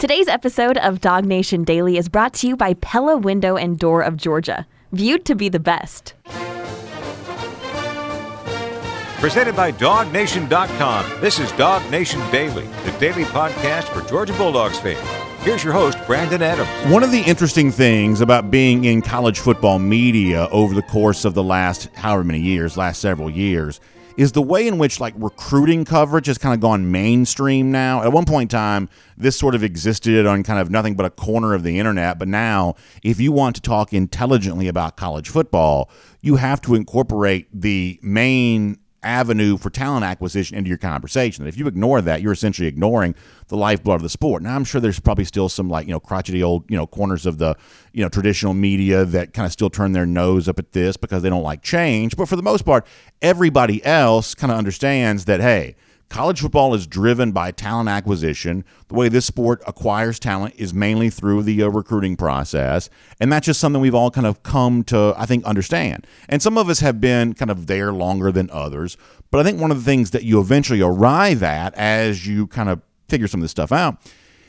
[0.00, 4.16] Today's episode of DawgNation Daily is brought to you by Pella Window and Door of
[4.16, 6.14] Georgia, viewed to be the best.
[9.20, 11.20] Presented by DawgNation.com.
[11.20, 15.06] This is DawgNation Daily, the daily podcast for Georgia Bulldogs fans.
[15.44, 16.70] Here's your host, Brandon Adams.
[16.90, 21.34] One of the interesting things about being in college football media over the course of
[21.34, 23.80] the last however many years, last several years,
[24.20, 28.02] is the way in which like recruiting coverage has kind of gone mainstream now.
[28.02, 31.10] At one point in time, this sort of existed on kind of nothing but a
[31.10, 35.88] corner of the internet, but now if you want to talk intelligently about college football,
[36.20, 41.44] you have to incorporate the main avenue for talent acquisition into your conversation.
[41.44, 43.14] And if you ignore that, you're essentially ignoring
[43.48, 44.42] the lifeblood of the sport.
[44.42, 47.26] Now, I'm sure there's probably still some like you know crotchety old you know corners
[47.26, 47.56] of the
[47.92, 51.22] you know traditional media that kind of still turn their nose up at this because
[51.22, 52.16] they don't like change.
[52.16, 52.86] But for the most part,
[53.22, 55.76] everybody else kind of understands that hey
[56.10, 58.64] College football is driven by talent acquisition.
[58.88, 62.90] The way this sport acquires talent is mainly through the uh, recruiting process.
[63.20, 66.08] And that's just something we've all kind of come to, I think, understand.
[66.28, 68.96] And some of us have been kind of there longer than others.
[69.30, 72.68] But I think one of the things that you eventually arrive at as you kind
[72.68, 73.96] of figure some of this stuff out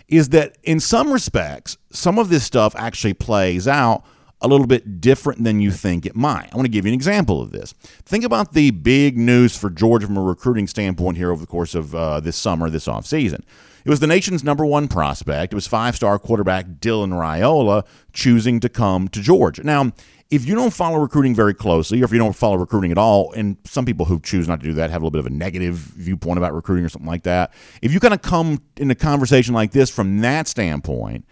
[0.07, 4.03] is that in some respects, some of this stuff actually plays out
[4.41, 6.49] a little bit different than you think it might.
[6.51, 7.73] I want to give you an example of this.
[8.05, 11.75] Think about the big news for Georgia from a recruiting standpoint here over the course
[11.75, 13.41] of uh, this summer, this offseason.
[13.83, 15.53] It was the nation's number one prospect.
[15.53, 19.63] It was five star quarterback Dylan Raiola choosing to come to Georgia.
[19.63, 19.91] Now,
[20.29, 23.33] if you don't follow recruiting very closely, or if you don't follow recruiting at all,
[23.33, 25.35] and some people who choose not to do that have a little bit of a
[25.35, 28.95] negative viewpoint about recruiting or something like that, if you kind of come in a
[28.95, 31.25] conversation like this from that standpoint,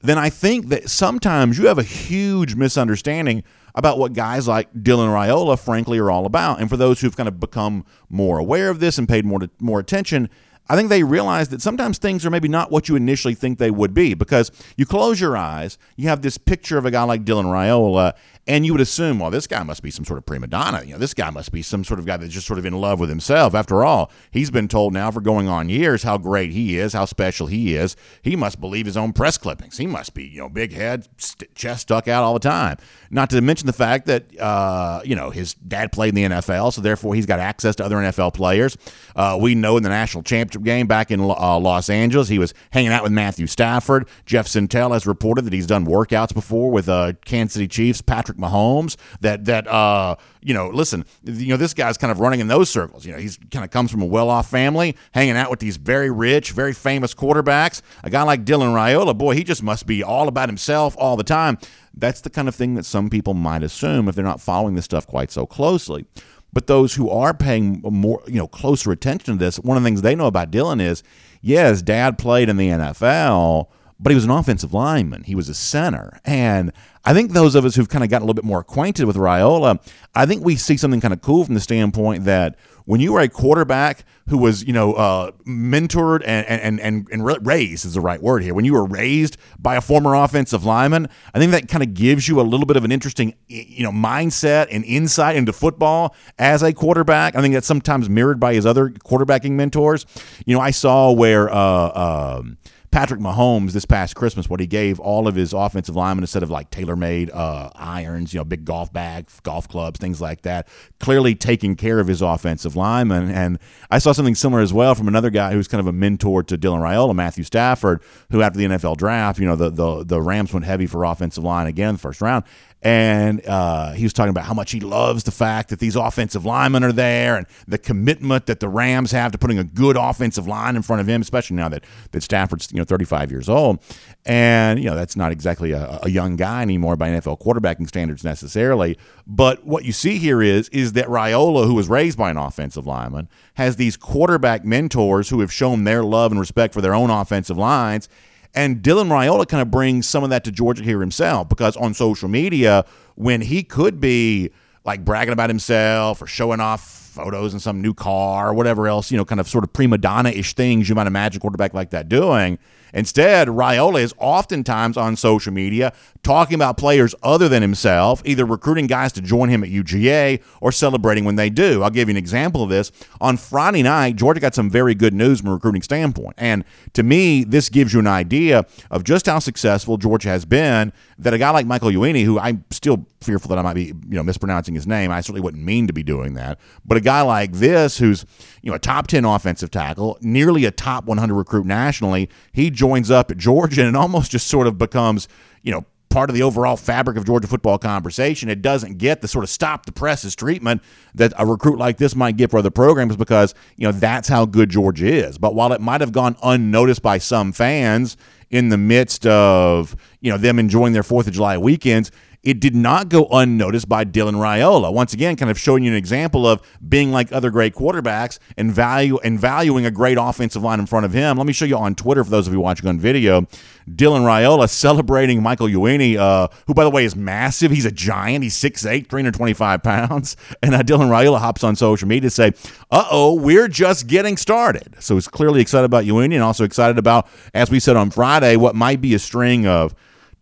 [0.00, 3.42] then I think that sometimes you have a huge misunderstanding
[3.74, 6.60] about what guys like Dylan Raiola, frankly, are all about.
[6.60, 9.80] And for those who've kind of become more aware of this and paid more more
[9.80, 10.30] attention,
[10.68, 13.70] I think they realize that sometimes things are maybe not what you initially think they
[13.70, 17.24] would be because you close your eyes, you have this picture of a guy like
[17.24, 18.14] Dylan Raiola,
[18.46, 20.82] and you would assume, well, this guy must be some sort of prima donna.
[20.84, 22.74] You know, this guy must be some sort of guy that's just sort of in
[22.74, 23.54] love with himself.
[23.54, 27.06] After all, he's been told now for going on years how great he is, how
[27.06, 27.96] special he is.
[28.22, 29.78] He must believe his own press clippings.
[29.78, 32.76] He must be, you know, big head, st- chest stuck out all the time.
[33.10, 36.72] Not to mention the fact that, uh, you know, his dad played in the NFL,
[36.72, 38.76] so therefore he's got access to other NFL players.
[39.16, 42.54] Uh, we know in the national championship game back in uh, Los Angeles, he was
[42.70, 44.08] hanging out with Matthew Stafford.
[44.24, 48.35] Jeff Sentell has reported that he's done workouts before with uh, Kansas City Chiefs Patrick
[48.36, 48.96] Patrick Mahomes.
[49.20, 52.70] That that uh, you know, listen, you know, this guy's kind of running in those
[52.70, 53.04] circles.
[53.04, 56.10] You know, he's kind of comes from a well-off family, hanging out with these very
[56.10, 57.82] rich, very famous quarterbacks.
[58.04, 61.24] A guy like Dylan Raiola, boy, he just must be all about himself all the
[61.24, 61.58] time.
[61.94, 64.84] That's the kind of thing that some people might assume if they're not following this
[64.84, 66.06] stuff quite so closely.
[66.52, 69.86] But those who are paying more, you know, closer attention to this, one of the
[69.86, 71.02] things they know about Dylan is,
[71.42, 73.68] his dad played in the NFL,
[73.98, 75.24] but he was an offensive lineman.
[75.24, 76.20] He was a center.
[76.24, 76.72] And
[77.04, 79.16] I think those of us who've kind of gotten a little bit more acquainted with
[79.16, 79.80] Raiola,
[80.14, 83.20] I think we see something kind of cool from the standpoint that when you were
[83.20, 88.00] a quarterback who was, you know, uh, mentored and, and, and, and raised is the
[88.00, 91.68] right word here, when you were raised by a former offensive lineman, I think that
[91.68, 95.36] kind of gives you a little bit of an interesting, you know, mindset and insight
[95.36, 97.34] into football as a quarterback.
[97.34, 100.06] I think that's sometimes mirrored by his other quarterbacking mentors.
[100.44, 102.58] You know, I saw where, uh, um,
[102.90, 106.50] Patrick Mahomes this past Christmas, what he gave all of his offensive linemen instead of
[106.50, 110.68] like tailor made uh, irons, you know, big golf bag, golf clubs, things like that,
[111.00, 113.30] clearly taking care of his offensive linemen.
[113.30, 113.58] And
[113.90, 116.56] I saw something similar as well from another guy who's kind of a mentor to
[116.56, 120.52] Dylan Raiola, Matthew Stafford, who after the NFL draft, you know, the, the, the Rams
[120.52, 122.44] went heavy for offensive line again in the first round
[122.86, 126.44] and uh, he was talking about how much he loves the fact that these offensive
[126.46, 130.46] linemen are there and the commitment that the Rams have to putting a good offensive
[130.46, 131.82] line in front of him, especially now that
[132.12, 133.80] that Stafford's you know 35 years old,
[134.24, 138.22] and you know that's not exactly a, a young guy anymore by NFL quarterbacking standards
[138.22, 138.96] necessarily.
[139.26, 142.86] But what you see here is is that Raiola, who was raised by an offensive
[142.86, 147.10] lineman, has these quarterback mentors who have shown their love and respect for their own
[147.10, 148.08] offensive lines
[148.54, 151.94] and Dylan Raiola kind of brings some of that to Georgia here himself because on
[151.94, 152.84] social media,
[153.14, 154.50] when he could be
[154.84, 159.10] like bragging about himself or showing off photos in some new car or whatever else,
[159.10, 161.74] you know, kind of sort of prima donna ish things you might imagine a quarterback
[161.74, 162.58] like that doing.
[162.94, 165.92] Instead, Raiola is oftentimes on social media
[166.22, 170.72] talking about players other than himself, either recruiting guys to join him at UGA or
[170.72, 171.82] celebrating when they do.
[171.82, 172.90] I'll give you an example of this.
[173.20, 176.34] On Friday night, Georgia got some very good news from a recruiting standpoint.
[176.36, 180.92] And to me, this gives you an idea of just how successful Georgia has been
[181.18, 183.96] that a guy like Michael Uini, who I'm still fearful that I might be, you
[184.10, 185.10] know, mispronouncing his name.
[185.10, 186.58] I certainly wouldn't mean to be doing that.
[186.84, 188.26] But a guy like this, who's,
[188.62, 193.10] you know, a top 10 offensive tackle, nearly a top 100 recruit nationally, he joins
[193.10, 195.26] up at Georgia, and almost just sort of becomes,
[195.62, 195.84] you know,
[196.16, 198.48] part of the overall fabric of Georgia football conversation.
[198.48, 200.82] It doesn't get the sort of stop the presses treatment
[201.14, 204.46] that a recruit like this might get for other programs because, you know, that's how
[204.46, 205.36] good Georgia is.
[205.36, 208.16] But while it might have gone unnoticed by some fans
[208.48, 212.10] in the midst of, you know, them enjoying their 4th of July weekends,
[212.46, 214.94] it did not go unnoticed by Dylan Raiola.
[214.94, 218.72] Once again, kind of showing you an example of being like other great quarterbacks and
[218.72, 221.38] value and valuing a great offensive line in front of him.
[221.38, 223.42] Let me show you on Twitter for those of you watching on video.
[223.90, 227.72] Dylan Raiola celebrating Michael Uini, uh, who by the way is massive.
[227.72, 228.44] He's a giant.
[228.44, 230.36] He's 6'8", 325 pounds.
[230.62, 232.52] And uh, Dylan Raiola hops on social media to say,
[232.90, 236.98] "Uh oh, we're just getting started." So he's clearly excited about Uini and also excited
[236.98, 239.94] about, as we said on Friday, what might be a string of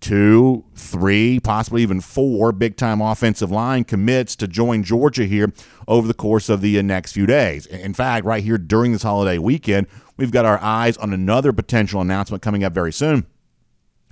[0.05, 5.51] two, three, possibly even four big time offensive line commits to join Georgia here
[5.89, 7.65] over the course of the uh, next few days.
[7.65, 9.87] In fact, right here during this holiday weekend,
[10.19, 13.25] we've got our eyes on another potential announcement coming up very soon.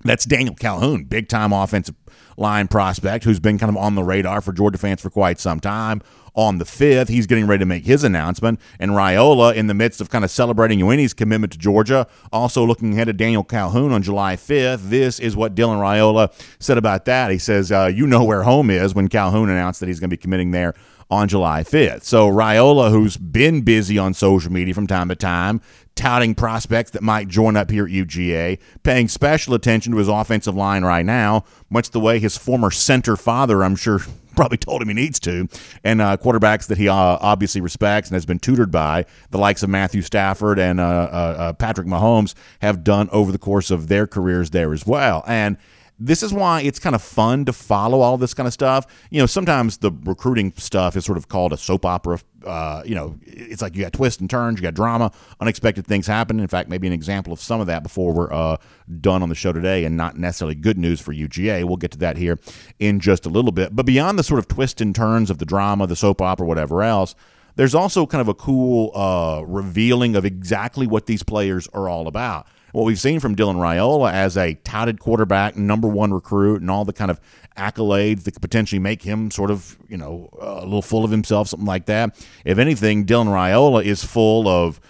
[0.02, 1.94] That's Daniel Calhoun, big time offensive
[2.38, 5.60] line prospect who's been kind of on the radar for Georgia fans for quite some
[5.60, 6.00] time
[6.34, 7.08] on the 5th.
[7.08, 8.60] He's getting ready to make his announcement.
[8.78, 12.92] And Raiola, in the midst of kind of celebrating Uini's commitment to Georgia, also looking
[12.94, 14.88] ahead at Daniel Calhoun on July 5th.
[14.88, 17.30] This is what Dylan Raiola said about that.
[17.30, 20.16] He says, uh, You know where home is when Calhoun announced that he's going to
[20.16, 20.74] be committing there
[21.10, 22.04] on July 5th.
[22.04, 25.60] So Raiola, who's been busy on social media from time to time,
[25.94, 30.54] touting prospects that might join up here at UGA, paying special attention to his offensive
[30.54, 34.00] line right now, much the way his former center father, I'm sure,
[34.34, 35.48] probably told him he needs to,
[35.84, 39.62] and uh, quarterbacks that he uh, obviously respects and has been tutored by, the likes
[39.62, 43.88] of Matthew Stafford and uh, uh, uh Patrick Mahomes, have done over the course of
[43.88, 45.24] their careers there as well.
[45.26, 45.56] And
[45.98, 48.86] this is why it's kind of fun to follow all this kind of stuff.
[49.10, 52.18] You know, sometimes the recruiting stuff is sort of called a soap opera.
[52.44, 56.06] Uh, you know, it's like you got twists and turns, you got drama, unexpected things
[56.06, 56.40] happen.
[56.40, 58.56] In fact, maybe an example of some of that before we're uh,
[59.00, 61.64] done on the show today, and not necessarily good news for UGA.
[61.64, 62.38] We'll get to that here
[62.78, 63.74] in just a little bit.
[63.74, 66.82] But beyond the sort of twists and turns of the drama, the soap opera, whatever
[66.82, 67.14] else,
[67.56, 72.08] there's also kind of a cool uh, revealing of exactly what these players are all
[72.08, 76.70] about what we've seen from Dylan Raiola as a touted quarterback, number one recruit, and
[76.70, 77.20] all the kind of
[77.56, 81.48] accolades that could potentially make him sort of, you know, a little full of himself,
[81.48, 82.24] something like that.
[82.44, 84.80] If anything, Dylan Raiola is full of,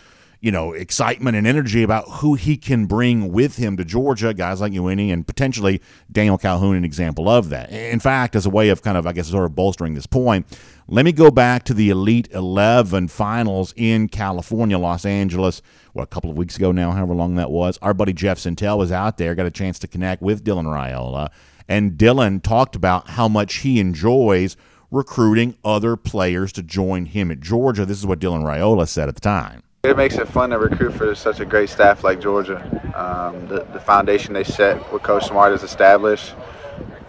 [0.40, 4.60] you know, excitement and energy about who he can bring with him to Georgia, guys
[4.60, 5.80] like Uini and potentially
[6.10, 7.70] Daniel Calhoun, an example of that.
[7.70, 10.46] In fact, as a way of kind of, I guess, sort of bolstering this point,
[10.88, 15.62] let me go back to the Elite 11 finals in California, Los Angeles,
[15.92, 17.78] what, a couple of weeks ago now, however long that was.
[17.80, 21.30] Our buddy Jeff Sentell was out there, got a chance to connect with Dylan Raiola,
[21.72, 24.58] and Dylan talked about how much he enjoys
[24.90, 27.86] recruiting other players to join him at Georgia.
[27.86, 29.62] This is what Dylan Raiola said at the time.
[29.84, 32.58] It makes it fun to recruit for such a great staff like Georgia.
[32.94, 36.34] Um, the, the foundation they set, what Coach Smart has established,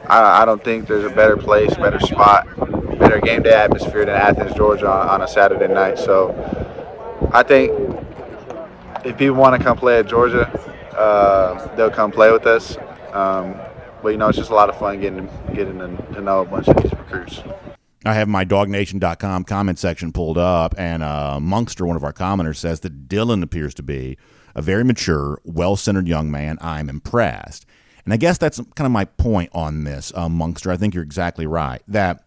[0.08, 2.48] I, I, don't think there's a better place, better spot,
[2.98, 6.00] better game day atmosphere than Athens, Georgia on, on a Saturday night.
[6.00, 6.32] So
[7.34, 7.70] I think
[9.04, 10.48] if people want to come play at Georgia,
[10.98, 12.78] uh, they'll come play with us.
[13.12, 13.56] Um,
[14.04, 16.68] but you know, it's just a lot of fun getting getting to, know a bunch
[16.68, 17.42] of these recruits.
[18.06, 22.58] I have my dawgnation.com comment section pulled up, and uh, Monkster, one of our commenters,
[22.58, 24.18] says that Dylan appears to be
[24.54, 26.58] a very mature, well centered young man.
[26.62, 27.66] I'm impressed.
[28.04, 30.70] And I guess that's kind of my point on this, uh, Monkster.
[30.70, 31.82] I think you're exactly right.
[31.88, 32.26] That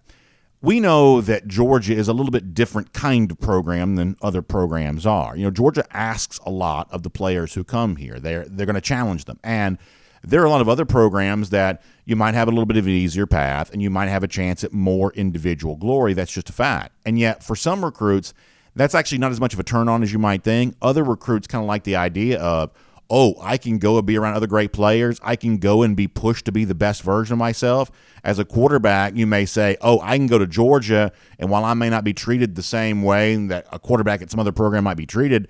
[0.63, 5.05] we know that Georgia is a little bit different kind of program than other programs
[5.05, 5.37] are.
[5.37, 8.19] You know, Georgia asks a lot of the players who come here.
[8.19, 9.39] They're they're going to challenge them.
[9.45, 9.77] And
[10.23, 12.87] there are a lot of other programs that you might have a little bit of
[12.87, 16.15] an easier path and you might have a chance at more individual glory.
[16.15, 16.93] That's just a fact.
[17.05, 18.35] And yet, for some recruits,
[18.75, 20.77] that's actually not as much of a turn on as you might think.
[20.83, 22.73] Other recruits kind of like the idea of,
[23.09, 25.21] oh, I can go and be around other great players.
[25.23, 27.91] I can go and be pushed to be the best version of myself.
[28.25, 31.75] As a quarterback, you may say, oh, I can go to Georgia, and while I
[31.75, 34.97] may not be treated the same way that a quarterback at some other program might
[34.97, 35.49] be treated,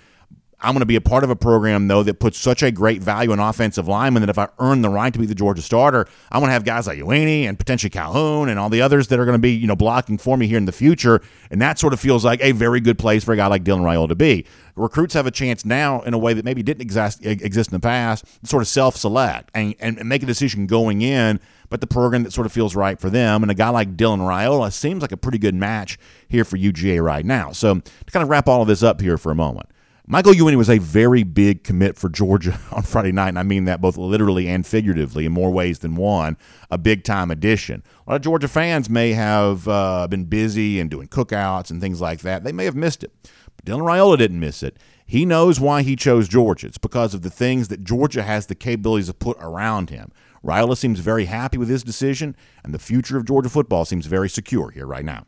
[0.60, 3.02] I'm going to be a part of a program, though, that puts such a great
[3.02, 6.06] value on offensive linemen that if I earn the right to be the Georgia starter,
[6.30, 9.18] I'm going to have guys like Uini and potentially Calhoun and all the others that
[9.18, 11.20] are going to be, you know, blocking for me here in the future.
[11.50, 13.80] And that sort of feels like a very good place for a guy like Dylan
[13.80, 14.46] Raiola to be.
[14.76, 17.80] Recruits have a chance now in a way that maybe didn't exist, exist in the
[17.80, 22.22] past, sort of self select and, and make a decision going in but the program
[22.22, 23.42] that sort of feels right for them.
[23.42, 25.98] And a guy like Dylan Raiola seems like a pretty good match
[26.28, 27.52] here for UGA right now.
[27.52, 29.68] So to kind of wrap all of this up here for a moment,
[30.08, 33.64] Michael Uini was a very big commit for Georgia on Friday night, and I mean
[33.64, 36.36] that both literally and figuratively in more ways than one.
[36.70, 37.82] A big time addition.
[38.06, 42.00] A lot of Georgia fans may have uh, been busy and doing cookouts and things
[42.00, 42.44] like that.
[42.44, 43.12] They may have missed it.
[43.56, 44.76] But Dylan Raiola didn't miss it.
[45.04, 46.68] He knows why he chose Georgia.
[46.68, 50.12] It's because of the things that Georgia has the capabilities to put around him.
[50.44, 54.28] Raiola seems very happy with his decision, and the future of Georgia football seems very
[54.28, 55.26] secure here right now.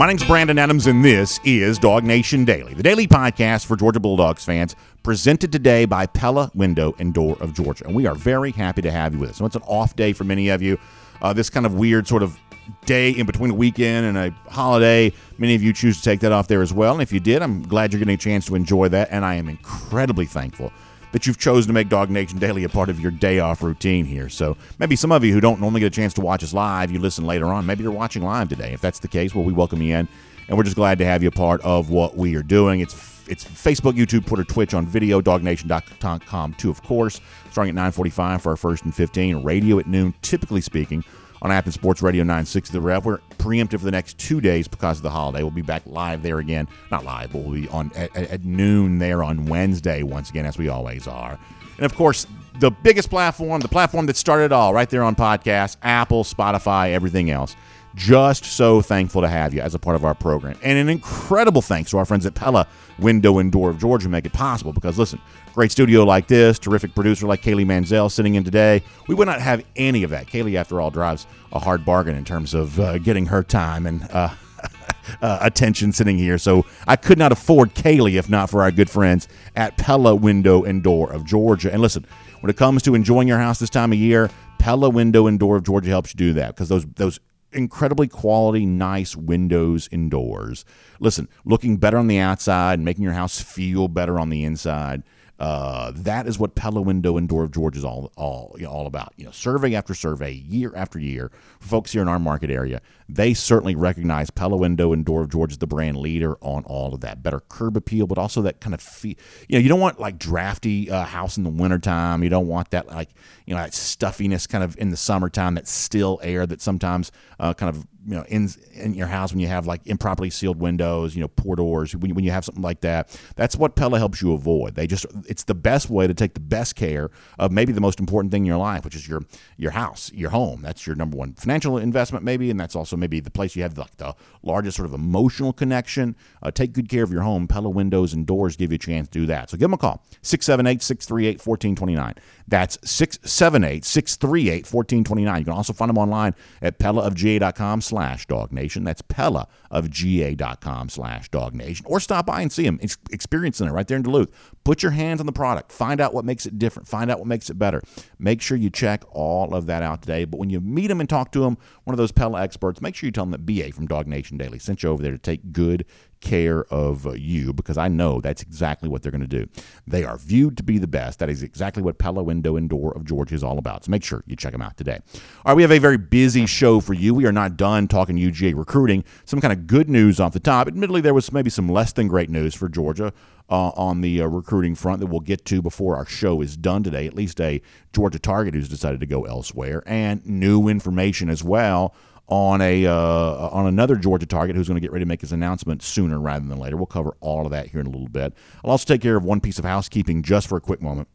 [0.00, 4.42] My name's Brandon Adams, and this is DawgNation Daily, the daily podcast for Georgia Bulldogs
[4.42, 7.84] fans, presented today by Pella Window and Door of Georgia.
[7.84, 9.36] And we are very happy to have you with us.
[9.36, 10.78] So it's an off day for many of you.
[11.20, 12.40] Uh, this kind of weird sort of
[12.86, 15.12] day in between a weekend and a holiday.
[15.36, 16.94] Many of you choose to take that off there as well.
[16.94, 19.08] And if you did, I'm glad you're getting a chance to enjoy that.
[19.10, 20.72] And I am incredibly thankful
[21.12, 24.28] that you've chosen to make DawgNation Daily a part of your day off routine here.
[24.28, 26.90] So maybe some of you who don't normally get a chance to watch us live,
[26.90, 27.66] you listen later on.
[27.66, 28.72] Maybe you're watching live today.
[28.72, 30.08] If that's the case, well, we welcome you in.
[30.48, 32.80] And we're just glad to have you a part of what we are doing.
[32.80, 32.94] It's
[33.28, 37.20] it's Facebook, YouTube, Twitter, Twitch on video, dawgnation.com too, of course.
[37.52, 39.44] Starting at 9:45 for our first and 15.
[39.44, 41.04] Radio at noon, typically speaking
[41.42, 43.04] on Athens Sports Radio 960 The Rev.
[43.04, 45.42] We're preemptive for the next two days because of the holiday.
[45.42, 46.68] We'll be back live there again.
[46.90, 50.58] Not live, but we'll be on at, at noon there on Wednesday once again, as
[50.58, 51.38] we always are.
[51.76, 52.26] And of course,
[52.58, 56.92] the biggest platform, the platform that started it all, right there on podcast, Apple, Spotify,
[56.92, 57.56] everything else.
[57.96, 60.56] Just so thankful to have you as a part of our program.
[60.62, 62.68] And an incredible thanks to our friends at Pella
[62.98, 64.72] Window and Door of Georgia who make it possible.
[64.72, 65.20] Because listen,
[65.54, 68.82] great studio like this, terrific producer like Kaylee Manzel sitting in today.
[69.08, 70.26] We would not have any of that.
[70.26, 74.08] Kaylee, after all, drives a hard bargain in terms of uh, getting her time and
[74.12, 74.30] uh,
[75.22, 76.38] uh, attention sitting here.
[76.38, 80.62] So I could not afford Kaylee if not for our good friends at Pella Window
[80.62, 81.72] and Door of Georgia.
[81.72, 82.06] And listen,
[82.40, 85.56] when it comes to enjoying your house this time of year, Pella Window and Door
[85.56, 87.18] of Georgia helps you do that because those those
[87.52, 90.64] incredibly quality, nice windows indoors.
[90.98, 95.02] Listen, looking better on the outside, making your house feel better on the inside.
[95.40, 98.70] Uh, that is what Pella Window and Door of Georgia is all all you know,
[98.70, 99.14] all about.
[99.16, 102.82] You know, survey after survey, year after year, for folks here in our market area,
[103.08, 106.92] they certainly recognize Pella Window and Door of Georgia as the brand leader on all
[106.92, 107.22] of that.
[107.22, 109.14] Better curb appeal, but also that kind of feel.
[109.48, 112.22] You know, you don't want like drafty uh, house in the wintertime.
[112.22, 113.08] You don't want that like
[113.46, 117.54] you know that stuffiness kind of in the summertime, that still air that sometimes uh,
[117.54, 121.14] kind of you know in in your house when you have like improperly sealed windows,
[121.14, 121.94] you know, poor doors.
[121.94, 124.74] When you, when you have something like that, that's what Pella helps you avoid.
[124.74, 128.00] They just it's the best way to take the best care of maybe the most
[128.00, 129.22] important thing in your life, which is your
[129.56, 130.62] your house, your home.
[130.62, 133.76] That's your number one financial investment, maybe, and that's also maybe the place you have
[133.76, 136.16] like the largest sort of emotional connection.
[136.42, 137.46] Uh, take good care of your home.
[137.46, 139.50] Pella windows and doors give you a chance to do that.
[139.50, 142.14] So give them a call 678 638 1429.
[142.48, 145.38] That's 678 638 1429.
[145.38, 148.84] You can also find them online at pellaofga.com slash dognation.
[148.84, 151.84] That's pellaofga.com slash Dog Nation.
[151.88, 152.78] Or stop by and see them.
[152.80, 154.30] It's Experience Center right there in Duluth.
[154.64, 155.72] Put your hands on the product.
[155.72, 156.88] Find out what makes it different.
[156.88, 157.82] Find out what makes it better.
[158.18, 160.24] Make sure you check all of that out today.
[160.24, 162.94] But when you meet them and talk to them, one of those Pella experts, make
[162.94, 165.52] sure you tell them that BA from DawgNation Daily sent you over there to take
[165.52, 165.84] good
[166.20, 169.48] care of you because I know that's exactly what they're going to do.
[169.86, 171.18] They are viewed to be the best.
[171.18, 173.84] That is exactly what Pella Window and Door of Georgia is all about.
[173.84, 175.00] So make sure you check them out today.
[175.44, 177.14] All right, we have a very busy show for you.
[177.14, 179.04] We are not done talking UGA recruiting.
[179.24, 180.68] Some kind of good news off the top.
[180.68, 183.12] Admittedly, there was maybe some less than great news for Georgia.
[183.48, 186.84] Uh, on the uh, recruiting front that we'll get to before our show is done
[186.84, 187.04] today.
[187.08, 187.60] At least a
[187.92, 191.92] Georgia target who's decided to go elsewhere, and new information as well
[192.30, 195.32] on a uh, on another Georgia target who's going to get ready to make his
[195.32, 196.76] announcement sooner rather than later.
[196.76, 198.32] We'll cover all of that here in a little bit.
[198.64, 201.08] I'll also take care of one piece of housekeeping just for a quick moment.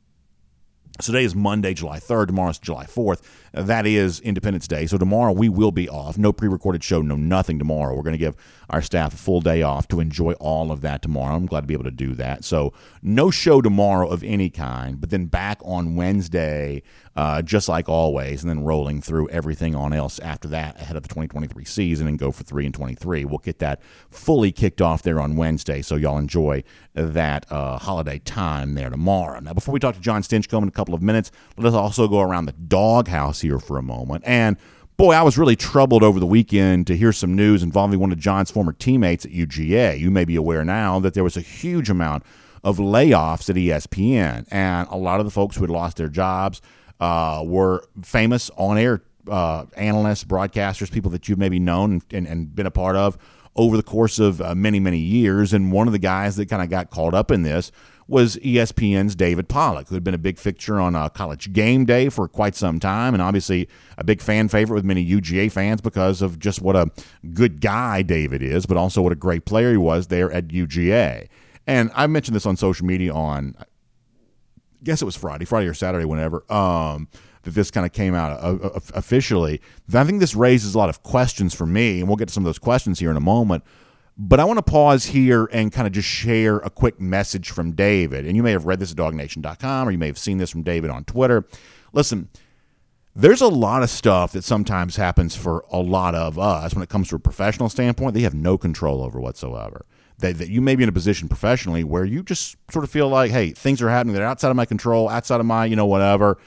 [1.01, 2.27] So today is Monday, July 3rd.
[2.27, 3.21] Tomorrow's July 4th.
[3.51, 4.85] That is Independence Day.
[4.85, 6.17] So tomorrow we will be off.
[6.17, 7.93] No pre recorded show, no nothing tomorrow.
[7.93, 8.37] We're going to give
[8.69, 11.35] our staff a full day off to enjoy all of that tomorrow.
[11.35, 12.45] I'm glad to be able to do that.
[12.45, 16.81] So no show tomorrow of any kind, but then back on Wednesday,
[17.15, 21.03] uh, just like always, and then rolling through everything on else after that ahead of
[21.03, 23.23] the 2023 season and go for 3 and 23.
[23.23, 25.81] We'll get that fully kicked off there on Wednesday.
[25.81, 29.39] So y'all enjoy that uh, holiday time there tomorrow.
[29.39, 32.07] Now, before we talk to Jon Stinchcomb in a couple of minutes, let us also
[32.07, 34.23] go around the doghouse here for a moment.
[34.27, 34.57] And
[34.97, 38.19] boy, I was really troubled over the weekend to hear some news involving one of
[38.19, 39.97] Jon's former teammates at UGA.
[39.99, 42.23] You may be aware now that there was a huge amount
[42.61, 46.61] of layoffs at ESPN, and a lot of the folks who had lost their jobs
[46.99, 52.55] uh, were famous on air uh, analysts, broadcasters, people that you've maybe known and, and
[52.55, 53.17] been a part of
[53.55, 55.53] over the course of uh, many, many years.
[55.53, 57.71] And one of the guys that kind of got caught up in this
[58.07, 62.09] was ESPN's David Pollack, who had been a big fixture on uh, College Game Day
[62.09, 66.21] for quite some time, and obviously a big fan favorite with many UGA fans because
[66.21, 66.91] of just what a
[67.33, 71.27] good guy David is, but also what a great player he was there at UGA.
[71.65, 73.55] And I mentioned this on social media on,
[74.85, 76.49] guess it was Friday, Friday or Saturday, whenever.
[76.51, 77.09] Um,
[77.43, 79.61] that this kind of came out uh, uh, officially.
[79.93, 82.43] I think this raises a lot of questions for me, and we'll get to some
[82.43, 83.63] of those questions here in a moment
[84.17, 87.73] But I want to pause here and kind of just share a quick message from
[87.73, 88.25] David.
[88.25, 90.63] And you may have read this at dawgnation.com or you may have seen this from
[90.63, 91.45] David on Twitter.
[91.91, 92.29] Listen,
[93.15, 96.89] there's a lot of stuff that sometimes happens for a lot of us when it
[96.89, 99.85] comes to a professional standpoint they have no control over whatsoever
[100.19, 103.09] that, that you may be in a position professionally where you just sort of feel
[103.09, 105.75] like, hey, things are happening that are outside of my control, outside of my, you
[105.75, 106.37] know, whatever.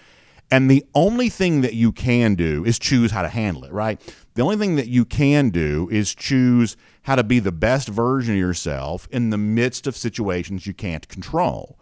[0.50, 4.00] And the only thing that you can do is choose how to handle it, right?
[4.34, 8.34] The only thing that you can do is choose how to be the best version
[8.34, 11.78] of yourself in the midst of situations you can't control.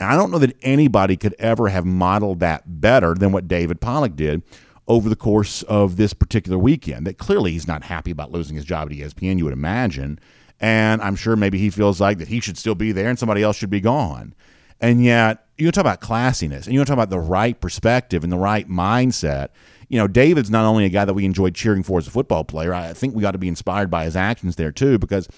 [0.00, 3.80] And I don't know that anybody could ever have modeled that better than what David
[3.80, 4.42] Pollack did
[4.88, 7.06] over the course of this particular weekend.
[7.06, 10.18] That clearly he's not happy about losing his job at ESPN, you would imagine.
[10.60, 13.42] And I'm sure maybe he feels like that he should still be there and somebody
[13.42, 14.34] else should be gone.
[14.80, 18.38] And yet, you talk about classiness and you talk about the right perspective and the
[18.38, 19.48] right mindset.
[19.88, 22.44] You know, David's not only a guy that we enjoyed cheering for as a football
[22.44, 22.72] player.
[22.72, 25.28] I think we got to be inspired by his actions there too, because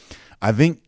[0.40, 0.82] I think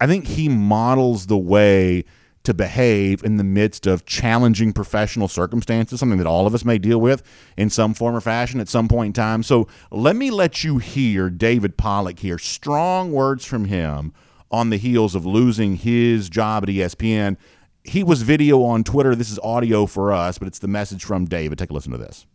[0.00, 2.04] I think he models the way
[2.44, 6.78] to behave in the midst of challenging professional circumstances, something that all of us may
[6.78, 7.22] deal with
[7.56, 9.42] in some form or fashion at some point in time.
[9.42, 12.38] So let me let you hear David Pollack here.
[12.38, 14.12] Strong words from him
[14.50, 17.36] on the heels of losing his job at ESPN.
[17.82, 19.14] He was video on Twitter.
[19.14, 21.58] This is audio for us, but it's the message from David.
[21.58, 22.26] Take a listen to this.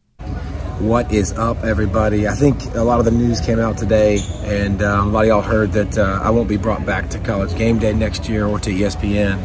[0.79, 2.27] What is up, everybody?
[2.27, 5.27] I think a lot of the news came out today, and um, a lot of
[5.27, 8.45] y'all heard that uh, I won't be brought back to college game day next year
[8.45, 9.37] or to ESPN.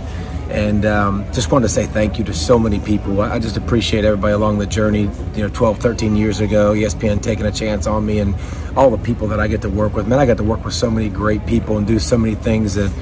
[0.50, 3.20] And um, just wanted to say thank you to so many people.
[3.20, 5.10] I just appreciate everybody along the journey.
[5.34, 8.34] You know, 12, 13 years ago, ESPN taking a chance on me and
[8.76, 10.06] all the people that I get to work with.
[10.06, 12.74] Man, I got to work with so many great people and do so many things
[12.74, 12.92] that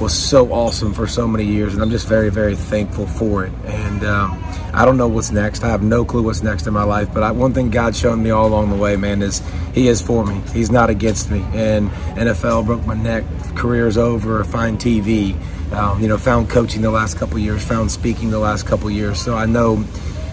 [0.00, 1.74] was so awesome for so many years.
[1.74, 3.52] And I'm just very, very thankful for it.
[3.66, 4.42] And um,
[4.74, 5.64] I don't know what's next.
[5.64, 7.12] I have no clue what's next in my life.
[7.12, 9.42] But I, one thing God's shown me all along the way, man, is
[9.74, 10.40] He is for me.
[10.52, 11.44] He's not against me.
[11.52, 13.24] And NFL broke my neck.
[13.54, 14.42] Career's over.
[14.44, 15.36] fine TV.
[15.72, 19.20] Um, you know, found coaching the last couple years, found speaking the last couple years.
[19.20, 19.82] So I know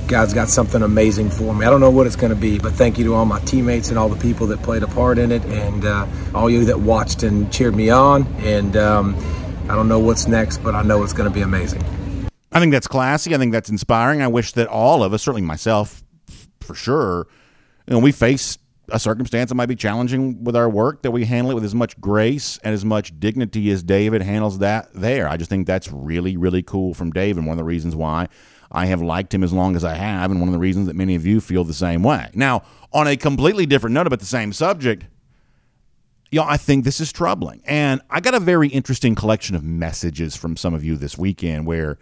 [0.08, 1.66] God's got something amazing for me.
[1.66, 3.90] I don't know what it's going to be, but thank you to all my teammates
[3.90, 6.80] and all the people that played a part in it, and uh, all you that
[6.80, 8.28] watched and cheered me on.
[8.40, 9.16] And um,
[9.70, 11.84] I don't know what's next, but I know it's going to be amazing.
[12.52, 13.34] I think that's classy.
[13.36, 14.22] I think that's inspiring.
[14.22, 16.04] I wish that all of us, certainly myself,
[16.60, 17.28] for sure,
[17.88, 18.58] you know, we face
[18.92, 21.76] a circumstance that might be challenging with our work that we handle it with as
[21.76, 25.28] much grace and as much dignity as David handles that there.
[25.28, 28.28] I just think that's really, really cool from Dave, and one of the reasons why
[28.72, 30.96] I have liked him as long as I have, and one of the reasons that
[30.96, 32.30] many of you feel the same way.
[32.34, 35.06] Now, on a completely different note about the same subject,
[36.32, 37.62] y'all, I think this is troubling.
[37.66, 41.66] And I got a very interesting collection of messages from some of you this weekend
[41.66, 41.98] where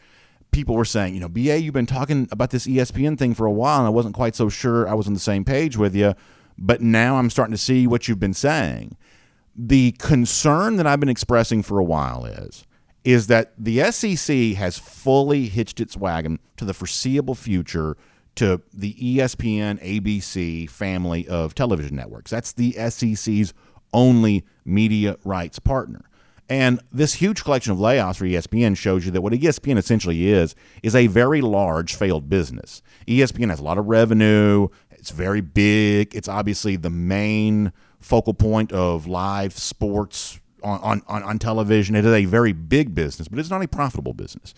[0.52, 3.52] people were saying, you know, BA, you've been talking about this ESPN thing for a
[3.52, 6.16] while, and I wasn't quite so sure I was on the same page with you
[6.58, 8.98] but now I'm starting to see what you've been saying.
[9.56, 12.66] The concern that I've been expressing for a while is
[13.04, 17.96] is that the SEC has fully hitched its wagon to the foreseeable future
[18.36, 22.32] to the ESPN ABC family of television networks.
[22.32, 23.54] That's the SEC's
[23.94, 26.08] only media rights partner.
[26.50, 30.56] And this huge collection of layoffs for ESPN shows you that what ESPN essentially is
[30.82, 32.82] is a very large failed business.
[33.08, 34.68] ESPN has a lot of revenue,
[35.08, 36.14] it's very big.
[36.14, 41.96] It's obviously the main focal point of live sports on, on, on television.
[41.96, 44.54] It is a very big business, but it's not a profitable business.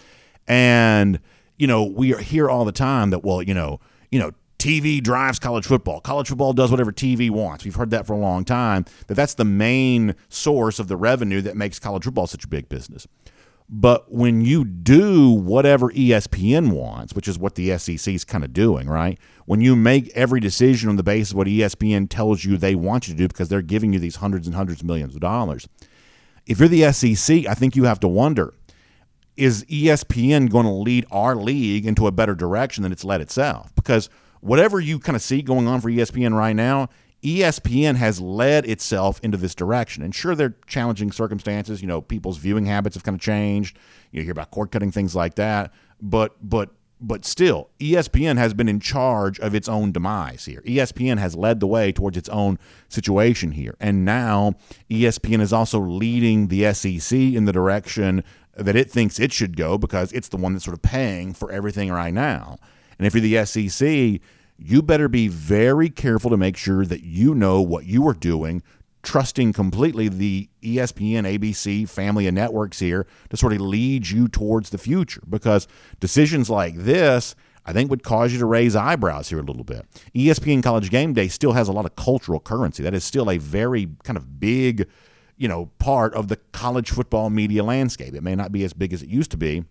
[0.48, 1.20] And,
[1.60, 5.04] you know, we are hear all the time that, well, you know, you know, TV
[5.04, 6.02] drives college football.
[6.02, 7.64] College football does whatever TV wants.
[7.64, 8.86] We've heard that for a long time.
[9.06, 12.70] That that's the main source of the revenue that makes college football such a big
[12.70, 13.08] business.
[13.72, 18.52] But when you do whatever ESPN wants, which is what the SEC is kind of
[18.52, 19.20] doing, right?
[19.46, 23.08] When you make every decision on the basis of what ESPN tells you they want
[23.08, 25.68] you to do because they're giving you these hundreds and hundreds of millions of dollars,
[26.48, 28.54] if you're the SEC, I think you have to wonder
[29.38, 33.74] is ESPN going to lead our league into a better direction than it's led itself?
[33.74, 34.10] Because
[34.42, 36.90] whatever you kind of see going on for ESPN right now,
[37.24, 40.04] ESPN has led itself into this direction.
[40.04, 41.82] And sure, there are challenging circumstances.
[41.82, 43.78] You know, people's viewing habits have kind of changed.
[44.12, 45.74] You hear about cord cutting, things like that.
[46.02, 46.70] But but
[47.02, 50.62] but still, ESPN has been in charge of its own demise here.
[50.66, 53.76] ESPN has led the way towards its own situation here.
[53.80, 54.56] And now
[54.90, 58.24] ESPN is also leading the SEC in the direction
[58.58, 61.50] that it thinks it should go because it's the one that's sort of paying for
[61.52, 62.58] everything right now.
[62.98, 64.20] And if you're the SEC,
[64.62, 68.62] you better be very careful to make sure that you know what you are doing,
[69.04, 74.69] trusting completely the ESPN, ABC family of networks here to sort of lead you towards
[74.69, 75.67] the future because
[76.00, 77.36] decisions like this.
[77.65, 79.86] I think would cause you to raise eyebrows here a little bit.
[80.15, 82.82] ESPN College Game Day still has a lot of cultural currency.
[82.82, 84.88] That is still a very kind of big
[85.39, 88.13] you know, part of the college football media landscape.
[88.13, 89.63] It may not be as big as it used to be,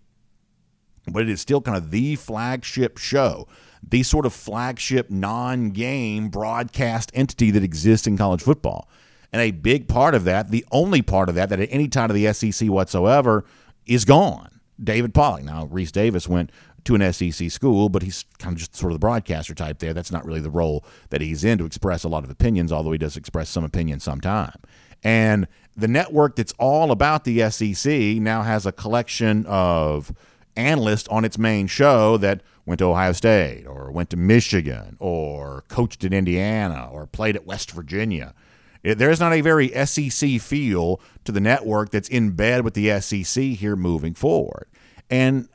[1.07, 3.47] but it is still kind of the flagship show,
[3.83, 8.89] the sort of flagship non game broadcast entity that exists in college football.
[9.33, 12.11] And a big part of that, the only part of that, that at any time
[12.11, 13.45] of the SEC whatsoever,
[13.87, 14.61] is gone.
[14.83, 15.45] David Pollack.
[15.45, 16.51] Now, Rece Davis went
[16.85, 19.93] to an SEC school, but he's kind of just sort of the broadcaster type there.
[19.93, 22.93] That's not really the role that he's in to express a lot of opinions, although
[22.93, 24.55] he does express some opinions sometime.
[25.03, 30.13] And the network that's all about the SEC now has a collection of
[30.57, 35.65] analysts on its main show that went to Ohio State or went to Michigan or
[35.69, 38.35] coached at Indiana or played at West Virginia.
[38.83, 43.01] There is not a very SEC feel to the network that's in bed with the
[43.01, 44.67] SEC here moving forward.
[45.09, 45.49] And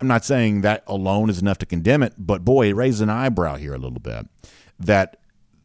[0.00, 3.10] I'm not saying that alone is enough to condemn it, but boy, it raises an
[3.10, 4.26] eyebrow here a little bit
[4.78, 5.16] that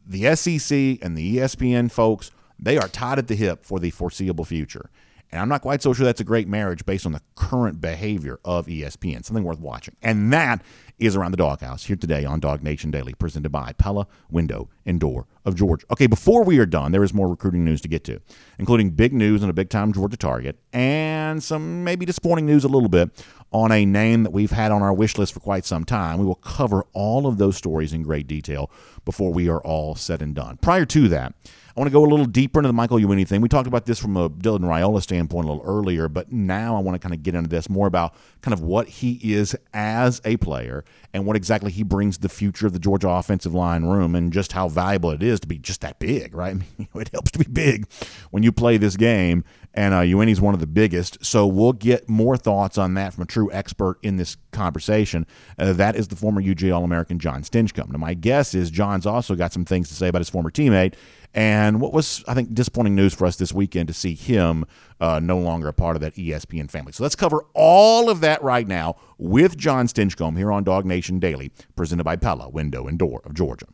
[0.06, 4.46] the SEC and the ESPN folks, they are tied at the hip for the foreseeable
[4.46, 4.88] future.
[5.32, 8.40] And I'm not quite so sure that's a great marriage based on the current behavior
[8.44, 9.24] of ESPN.
[9.24, 9.96] Something worth watching.
[10.02, 10.62] And that
[10.98, 15.26] is Around the Doghouse here today on DawgNation Daily, presented by Pella Window and Door
[15.46, 15.86] of Georgia.
[15.90, 18.20] Okay, before we are done, there is more recruiting news to get to,
[18.58, 22.68] including big news on a big time Georgia target and some maybe disappointing news a
[22.68, 23.10] little bit
[23.52, 26.18] on a name that we've had on our wish list for quite some time.
[26.18, 28.70] We will cover all of those stories in great detail
[29.04, 30.58] before we are all said and done.
[30.58, 31.34] Prior to that,
[31.76, 33.40] I want to go a little deeper into the Michael Uini thing.
[33.40, 36.80] We talked about this from a Dylan Raiola standpoint a little earlier, but now I
[36.80, 40.20] want to kind of get into this more about kind of what he is as
[40.24, 44.14] a player and what exactly he brings the future of the Georgia offensive line room
[44.14, 46.50] and just how valuable it is to be just that big, right?
[46.54, 47.86] I mean, it helps to be big
[48.30, 51.24] when you play this game, and uh, Uini's one of the biggest.
[51.24, 55.26] So we'll get more thoughts on that from a true expert in this conversation.
[55.58, 57.90] Uh, that is the former UGA All American Jon Stinchcomb.
[57.90, 60.94] Now, my guess is Jon's also got some things to say about his former teammate
[61.32, 64.64] and what was, I think, disappointing news for us this weekend to see him
[65.00, 66.92] uh, no longer a part of that ESPN family.
[66.92, 71.52] So let's cover all of that right now with Jon Stinchcomb here on DawgNation Daily,
[71.76, 73.66] presented by Pella, Window and Door of Georgia.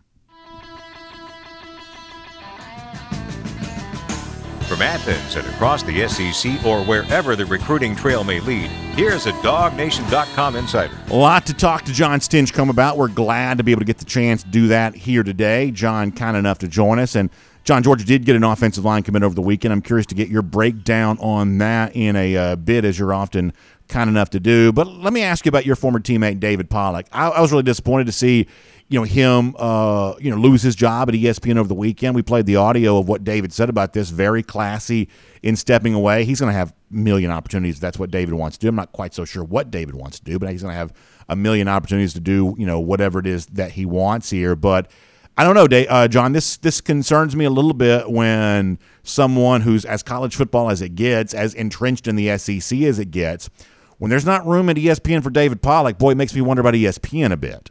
[4.67, 9.33] From Athens and across the SEC or wherever the recruiting trail may lead, here's a
[9.35, 10.99] DawgNation.com insider.
[11.09, 12.97] A lot to talk to Jon Stinchcomb about.
[12.97, 15.71] We're glad to be able to get the chance to do that here today.
[15.71, 17.15] Jon, kind enough to join us.
[17.15, 17.31] And
[17.63, 19.73] Jon, Georgia did get an offensive line commit over the weekend.
[19.73, 23.53] I'm curious to get your breakdown on that in a uh, bit, as you're often
[23.87, 24.73] kind enough to do.
[24.73, 27.07] But let me ask you about your former teammate, David Pollack.
[27.13, 28.49] I, I was really disappointed to see
[28.89, 32.15] you know him uh, you know lose his job at ESPN over the weekend.
[32.15, 34.11] We played the audio of what David said about this.
[34.11, 35.09] Very classy
[35.43, 36.25] in stepping away.
[36.25, 37.81] He's going to have a million opportunities.
[37.81, 38.69] That's what David wants to do.
[38.69, 40.93] I'm not quite so sure what David wants to do, but he's going to have
[41.29, 44.55] a million opportunities to do you know whatever it is that he wants here.
[44.55, 44.91] But
[45.37, 46.33] I don't know, Dave, uh, Jon.
[46.33, 50.95] This this concerns me a little bit when someone who's as college football as it
[50.95, 53.51] gets, as entrenched in the SEC as it gets,
[53.99, 56.75] when there's not room at ESPN for David Pollack, boy, it makes me wonder about
[56.75, 57.71] ESPN a bit.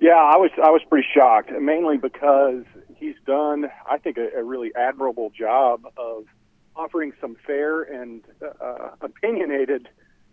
[0.00, 2.64] Yeah, I was I was pretty shocked, mainly because
[2.96, 6.24] he's done, I think, a, a really admirable job of
[6.74, 9.88] offering some fair and uh, opinionated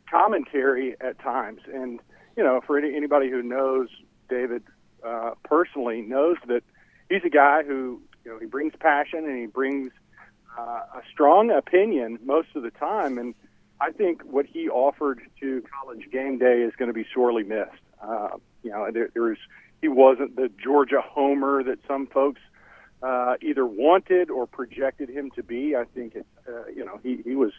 [0.09, 1.59] commentary at times.
[1.73, 1.99] And
[2.37, 3.89] you know, for any, anybody who knows
[4.29, 4.63] David
[5.05, 6.63] uh, personally, knows that
[7.09, 9.91] he's a guy who you know he brings passion and he brings
[10.57, 10.61] uh,
[10.95, 13.17] a strong opinion most of the time.
[13.17, 13.35] And
[13.81, 17.81] I think what he offered to College Game Day is going to be sorely missed.
[18.01, 18.29] Uh,
[18.67, 19.37] you know, there, there was
[19.81, 22.41] he wasn't the Georgia homer that some folks
[23.01, 25.75] uh, either wanted or projected him to be.
[25.75, 27.53] I think it, uh, you know he he was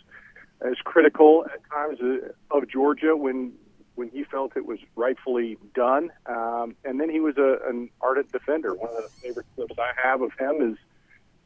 [0.61, 3.53] as critical at times uh, of Georgia when
[3.95, 6.11] when he felt it was rightfully done.
[6.27, 8.75] Um, and then he was a, an ardent defender.
[8.75, 10.79] One of the favorite clips I have of him is,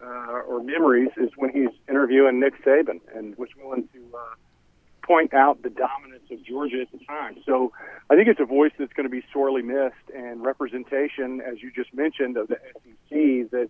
[0.02, 4.34] uh, or memories, is when he's interviewing Nick Saban and was willing to uh,
[5.02, 7.36] point out the dominance of Georgia at the time.
[7.44, 7.72] So
[8.10, 11.70] I think it's a voice that's going to be sorely missed, and representation, as you
[11.72, 13.68] just mentioned, of the SEC that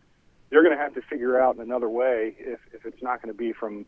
[0.51, 3.33] they're going to have to figure out in another way if, if it's not going
[3.33, 3.87] to be from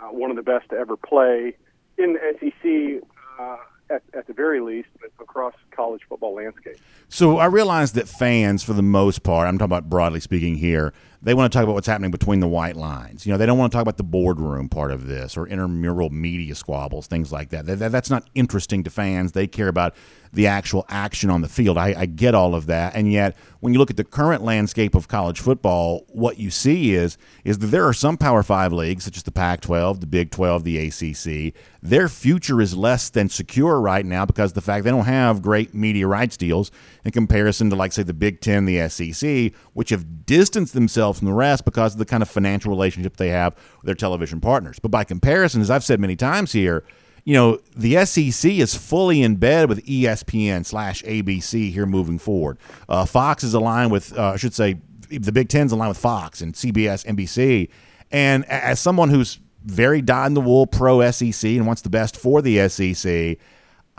[0.00, 1.56] uh, one of the best to ever play
[1.96, 3.08] in the SEC.
[3.38, 3.56] Uh,
[3.90, 6.76] at, at the very least, but across college football landscape.
[7.08, 10.92] So I realize that fans, for the most part, I'm talking about broadly speaking here,
[11.22, 13.26] they want to talk about what's happening between the white lines.
[13.26, 16.10] You know, they don't want to talk about the boardroom part of this or intramural
[16.10, 17.66] media squabbles, things like that.
[17.66, 17.92] that.
[17.92, 19.32] That's not interesting to fans.
[19.32, 19.94] They care about
[20.32, 21.78] the actual action on the field.
[21.78, 24.94] I, I get all of that, and yet when you look at the current landscape
[24.94, 29.04] of college football, what you see is is that there are some Power Five leagues,
[29.04, 31.54] such as the Pac-12, the Big 12, the ACC.
[31.80, 35.42] Their future is less than secure right now because the fact they don't have have
[35.42, 36.70] great media rights deals
[37.04, 41.26] in comparison to, like, say, the Big Ten, the SEC, which have distanced themselves from
[41.26, 44.78] the rest because of the kind of financial relationship they have with their television partners.
[44.78, 46.84] But by comparison, as I've said many times here,
[47.24, 52.58] you know, the SEC is fully in bed with ESPN slash ABC here moving forward.
[52.88, 56.40] Uh, Fox is aligned with, uh, I should say, the Big Ten's aligned with Fox
[56.40, 57.68] and CBS, NBC.
[58.10, 62.16] And as someone who's very dyed in the wool pro SEC and wants the best
[62.16, 63.38] for the SEC,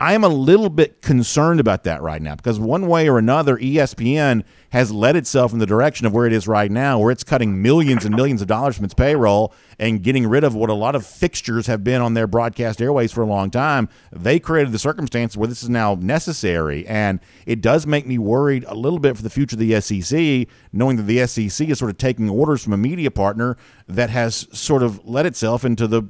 [0.00, 3.58] I am a little bit concerned about that right now because one way or another,
[3.58, 7.22] ESPN has led itself in the direction of where it is right now, where it's
[7.22, 10.74] cutting millions and millions of dollars from its payroll and getting rid of what a
[10.74, 13.90] lot of fixtures have been on their broadcast airways for a long time.
[14.10, 16.86] They created the circumstance where this is now necessary.
[16.86, 20.48] And it does make me worried a little bit for the future of the SEC,
[20.72, 24.48] knowing that the SEC is sort of taking orders from a media partner that has
[24.50, 26.04] sort of led itself into the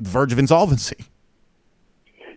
[0.00, 0.96] verge of insolvency.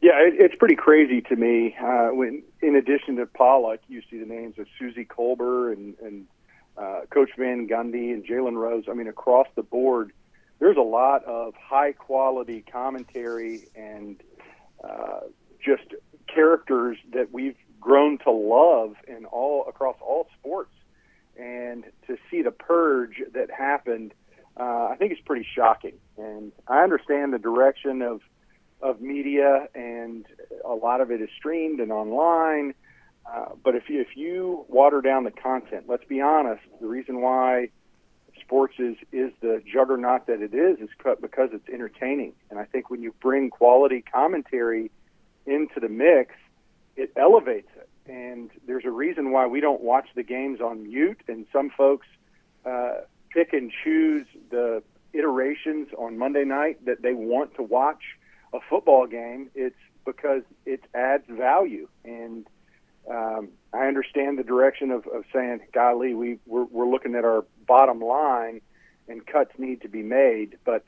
[0.01, 1.75] Yeah, it, it's pretty crazy to me.
[1.81, 6.27] Uh, when, in addition to Pollack, you see the names of Suzy Kolber and, and
[6.77, 8.85] uh, Coach Van Gundy and Jalen Rose.
[8.89, 10.13] I mean, across the board,
[10.59, 14.21] there's a lot of high quality commentary and
[14.83, 15.21] uh,
[15.63, 15.83] just
[16.33, 20.71] characters that we've grown to love in all across all sports.
[21.38, 24.13] And to see the purge that happened,
[24.57, 25.93] uh, I think it's pretty shocking.
[26.17, 28.21] And I understand the direction of
[28.81, 30.25] of media, and
[30.65, 32.73] a lot of it is streamed and online.
[33.25, 37.21] Uh, but if you, if you water down the content, let's be honest, the reason
[37.21, 37.69] why
[38.41, 40.89] sports is is the juggernaut that it is is
[41.21, 42.33] because it's entertaining.
[42.49, 44.89] And I think when you bring quality commentary
[45.45, 46.33] into the mix,
[46.95, 47.89] it elevates it.
[48.09, 52.07] And there's a reason why we don't watch the games on mute, and some folks
[52.65, 54.81] uh, pick and choose the
[55.13, 58.01] iterations on Monday night that they want to watch
[58.53, 61.88] a football game, it's because it adds value.
[62.03, 62.47] And
[63.09, 67.45] um, I understand the direction of, of saying, golly, we, we're, we're looking at our
[67.67, 68.62] bottom line
[69.07, 70.57] and cuts need to be made.
[70.65, 70.83] But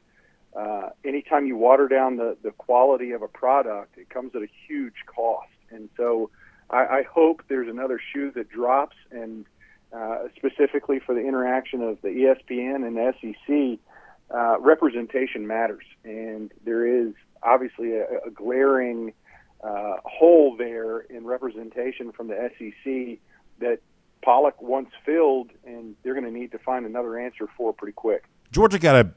[0.55, 4.49] uh, anytime you water down the, the quality of a product, it comes at a
[4.67, 5.49] huge cost.
[5.69, 6.29] And so
[6.69, 9.45] I, I hope there's another shoe that drops, and
[9.93, 13.79] uh, specifically for the interaction of the ESPN and the SEC,
[14.33, 15.83] uh, representation matters.
[16.03, 19.13] And there is obviously a, a glaring
[19.63, 23.19] uh, hole there in representation from the SEC
[23.59, 23.79] that
[24.23, 28.23] Pollack once filled, and they're going to need to find another answer for pretty quick.
[28.51, 29.11] Georgia got a,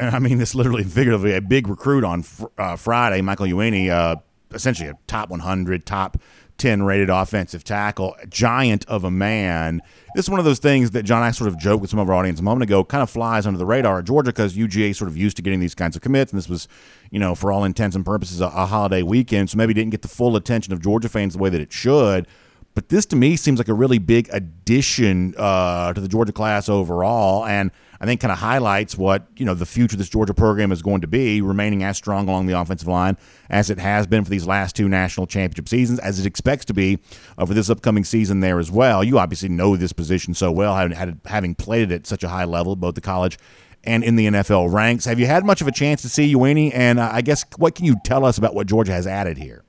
[0.00, 2.24] I mean, this literally figuratively, a big recruit on
[2.58, 4.16] uh, Friday, Michael Uini, uh,
[4.52, 6.18] essentially a top 100, top
[6.58, 9.82] 10 rated offensive tackle, giant of a man.
[10.14, 12.08] This is one of those things that Jon I sort of joked with some of
[12.08, 14.94] our audience a moment ago, kind of flies under the radar at Georgia because UGA
[14.94, 16.68] sort of used to getting these kinds of commits, and this was,
[17.10, 20.02] you know, for all intents and purposes, a, a holiday weekend, so maybe didn't get
[20.02, 22.26] the full attention of Georgia fans the way that it should.
[22.74, 26.68] But this to me seems like a really big addition uh, to the Georgia class
[26.68, 27.70] overall, and
[28.04, 30.82] I think kind of highlights what you know the future of this Georgia program is
[30.82, 33.16] going to be, remaining as strong along the offensive line
[33.48, 36.74] as it has been for these last two national championship seasons, as it expects to
[36.74, 36.98] be
[37.38, 39.02] uh, for this upcoming season there as well.
[39.02, 42.44] You obviously know this position so well, having, having played it at such a high
[42.44, 43.38] level, both the college
[43.84, 45.06] and in the NFL ranks.
[45.06, 46.72] Have you had much of a chance to see Uini?
[46.74, 49.64] And uh, I guess what can you tell us about what Georgia has added here?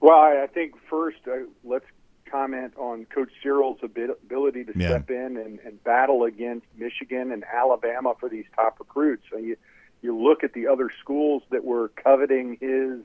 [0.00, 1.84] Well, I think first uh, let's
[2.36, 4.88] comment on Coach Searels' ability to yeah.
[4.88, 9.24] step in and, and battle against Michigan and Alabama for these top recruits.
[9.30, 9.56] So you
[10.02, 13.00] you look at the other schools that were coveting his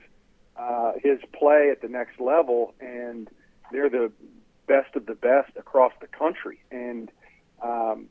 [0.57, 3.29] uh, his play at the next level, and
[3.71, 4.11] they're the
[4.67, 6.59] best of the best across the country.
[6.69, 7.09] And
[7.61, 8.07] um,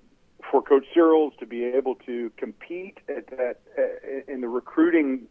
[0.50, 5.26] for Coach Searels to be able to compete at that uh, in the recruiting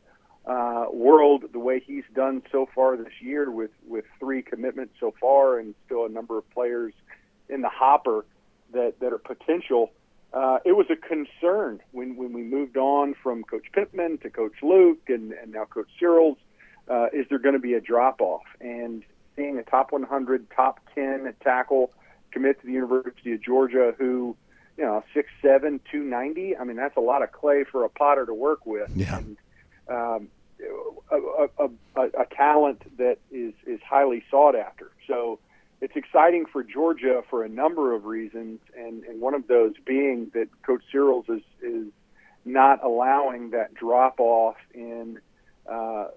[0.49, 5.13] uh, world the way he's done so far this year with with three commitments so
[5.21, 6.93] far and still a number of players
[7.49, 8.25] in the hopper
[8.73, 9.91] that that are potential.
[10.33, 14.55] Uh, it was a concern when when we moved on from Coach Pittman to Coach
[14.63, 16.37] Luke and, and now Coach Searels.
[16.89, 18.45] Uh, is there going to be a drop off?
[18.59, 19.03] And
[19.35, 21.91] seeing a top 100, top 10 tackle
[22.31, 24.35] commit to the University of Georgia, who
[24.79, 26.57] you know six seven, two ninety.
[26.57, 28.89] I mean that's a lot of clay for a Potter to work with.
[28.95, 29.17] Yeah.
[29.17, 29.37] And,
[29.87, 30.27] um,
[31.11, 34.91] a, a, a, a talent that is is highly sought after.
[35.07, 35.39] So
[35.81, 40.29] it's exciting for Georgia for a number of reasons, and, and one of those being
[40.33, 41.87] that Coach Searels is is
[42.45, 45.19] not allowing that drop off in
[45.69, 46.07] uh,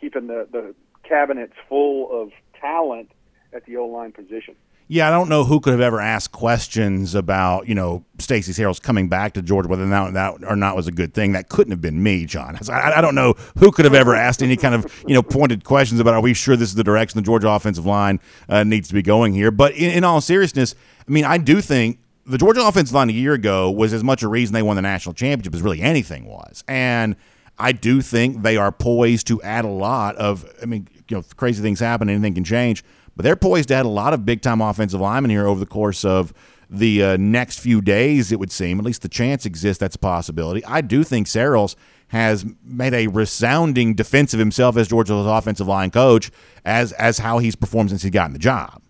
[0.00, 3.10] keeping the, the cabinets full of talent
[3.52, 4.54] at the O line position.
[4.92, 8.80] Yeah, I don't know who could have ever asked questions about, you know, Stacey Searels
[8.80, 11.30] coming back to Georgia, whether that, that or not was a good thing.
[11.30, 12.58] That couldn't have been me, Jon.
[12.68, 15.62] I, I, don't know who could have ever asked any kind of, you know, pointed
[15.62, 18.88] questions about are we sure this is the direction the Georgia offensive line uh, needs
[18.88, 19.52] to be going here.
[19.52, 20.74] But in, in all seriousness,
[21.06, 24.24] I mean, I do think the Georgia offensive line a year ago was as much
[24.24, 26.64] a reason they won the national championship as really anything was.
[26.66, 27.14] And
[27.60, 31.24] I do think they are poised to add a lot of, I mean, you know,
[31.36, 32.82] crazy things happen, anything can change
[33.20, 35.66] but they're poised to add a lot of big time offensive linemen here over the
[35.66, 36.32] course of
[36.70, 38.78] the uh, next few days, it would seem.
[38.78, 40.64] At least the chance exists that's a possibility.
[40.64, 41.76] I do think Searels
[42.08, 46.30] has made a resounding defense of himself as Georgia's offensive line coach
[46.64, 48.80] as as how he's performed since he's gotten the job.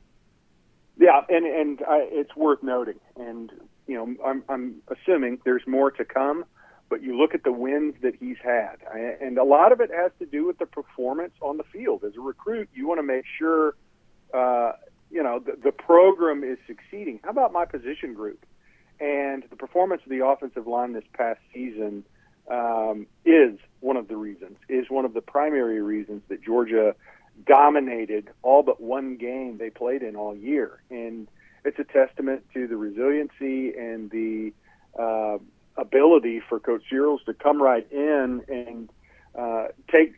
[0.96, 3.50] Yeah, and and uh, it's worth noting, and
[3.88, 6.44] you know, I'm I'm assuming there's more to come,
[6.88, 8.76] but you look at the wins that he's had,
[9.20, 12.04] and a lot of it has to do with the performance on the field.
[12.04, 13.74] As a recruit, you want to make sure
[14.34, 14.72] uh,
[15.10, 17.20] you know, the, the program is succeeding.
[17.24, 18.44] How about my position group?
[19.00, 22.04] And the performance of the offensive line this past season
[22.50, 26.94] um, is one of the reasons, is one of the primary reasons that Georgia
[27.46, 30.82] dominated all but one game they played in all year.
[30.90, 31.28] And
[31.64, 34.52] it's a testament to the resiliency and the
[34.98, 35.38] uh,
[35.76, 38.90] ability for Coach Searels to come right in and
[39.38, 40.14] uh, take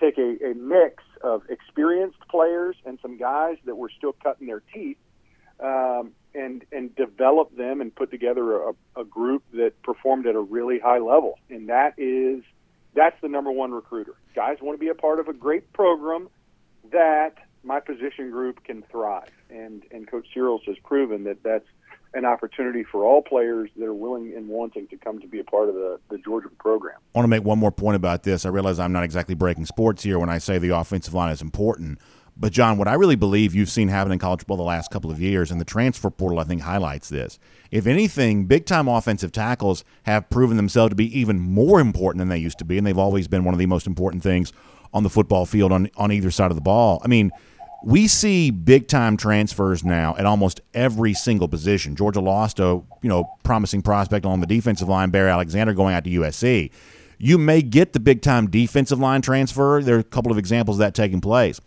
[0.00, 4.62] take a, a mix of experienced players and some guys that were still cutting their
[4.72, 4.96] teeth,
[5.60, 10.40] um, and and develop them and put together a, a group that performed at a
[10.40, 11.38] really high level.
[11.50, 12.42] And that is
[12.94, 14.14] that's the number one recruiter.
[14.34, 16.28] Guys want to be a part of a great program
[16.90, 19.30] that my position group can thrive.
[19.50, 21.68] And and Coach Searels has proven that that's
[22.14, 25.44] an opportunity for all players that are willing and wanting to come to be a
[25.44, 26.96] part of the, the Georgia program.
[27.14, 28.46] I want to make one more point about this.
[28.46, 31.42] I realize I'm not exactly breaking sports here when I say the offensive line is
[31.42, 31.98] important.
[32.40, 35.10] But, Jon, what I really believe you've seen happen in college football the last couple
[35.10, 37.38] of years, and the transfer portal, I think, highlights this.
[37.72, 42.28] If anything, big time offensive tackles have proven themselves to be even more important than
[42.28, 44.52] they used to be, and they've always been one of the most important things
[44.94, 47.02] on the football field on, on either side of the ball.
[47.04, 47.32] I mean,
[47.84, 51.94] we see big time transfers now at almost every single position.
[51.96, 56.04] Georgia lost a you know promising prospect on the defensive line, Bear Alexander, going out
[56.04, 56.70] to USC.
[57.18, 59.82] You may get the big time defensive line transfer.
[59.82, 61.60] There are a couple of examples of that taking place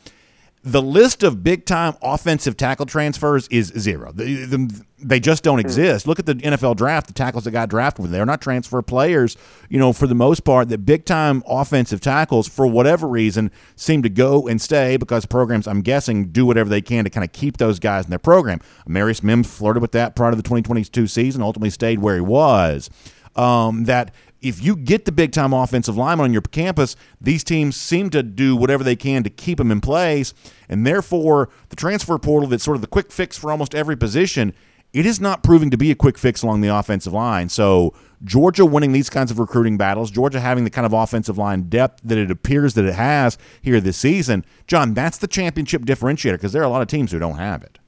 [0.63, 4.11] the list of big time offensive tackle transfers is zero.
[4.11, 5.65] The, the, they just don't hmm.
[5.65, 6.05] exist.
[6.05, 8.11] Look at the NFL draft, the tackles that got drafted.
[8.11, 9.37] They're not transfer players,
[9.69, 14.03] you know, for the most part, that big time offensive tackles, for whatever reason, seem
[14.03, 17.31] to go and stay because programs, I'm guessing, do whatever they can to kind of
[17.31, 18.59] keep those guys in their program.
[18.87, 22.89] Marius Mims flirted with that prior to the 2022 season, ultimately stayed where he was.
[23.35, 27.75] Um, that if you get the big time offensive lineman on your campus, these teams
[27.75, 30.33] seem to do whatever they can to keep them in place.
[30.67, 34.53] And therefore, the transfer portal that's sort of the quick fix for almost every position,
[34.93, 37.49] it is not proving to be a quick fix along the offensive line.
[37.49, 41.63] So, Georgia winning these kinds of recruiting battles, Georgia having the kind of offensive line
[41.63, 46.33] depth that it appears that it has here this season, Jon, that's the championship differentiator
[46.33, 47.79] because there are a lot of teams who don't have it.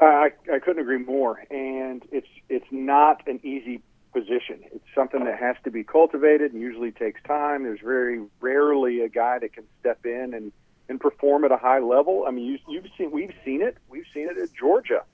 [0.00, 3.80] I, I couldn't agree more, and it's it's not an easy
[4.12, 4.60] position.
[4.72, 7.64] It's something that has to be cultivated and usually takes time.
[7.64, 10.52] There's very rarely a guy that can step in and
[10.88, 12.24] and perform at a high level.
[12.26, 13.76] I mean, you, you've seen we've seen it.
[13.88, 15.04] We've seen it at Georgia,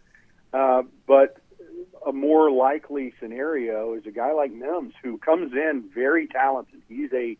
[0.53, 1.41] uh, but
[2.07, 6.81] a more likely scenario is a guy like Mims who comes in very talented.
[6.89, 7.37] He's a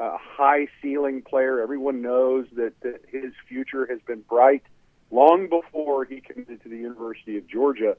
[0.00, 1.60] uh, high ceiling player.
[1.60, 4.62] Everyone knows that, that his future has been bright
[5.10, 7.96] long before he committed to the University of Georgia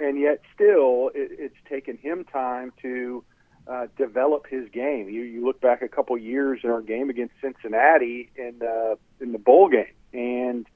[0.00, 3.24] and yet still it, it's taken him time to
[3.66, 5.08] uh, develop his game.
[5.08, 9.32] You, you look back a couple years in our game against Cincinnati in uh, in
[9.32, 10.66] the bowl game, and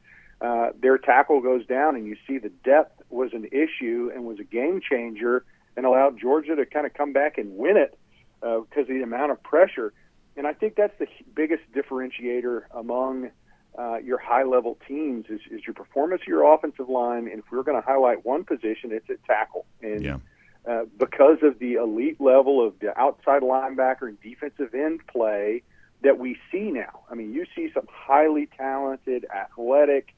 [0.41, 4.39] uh, their tackle goes down, and you see the depth was an issue and was
[4.39, 5.45] a game changer,
[5.77, 7.99] and allowed Georgia to kind of come back and win it
[8.41, 9.93] because uh, of the amount of pressure.
[10.37, 13.31] And I think that's the biggest differentiator among
[13.79, 17.29] uh, your high level teams is, is your performance of your offensive line.
[17.29, 19.67] And if we're going to highlight one position, it's at tackle.
[19.81, 20.19] And yeah.
[20.69, 25.63] uh, because of the elite level of the outside linebacker and defensive end play
[26.03, 30.13] that we see now, I mean, you see some highly talented, athletic,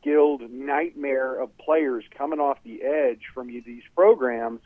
[0.00, 4.60] skilled nightmare of players coming off the edge from these programs.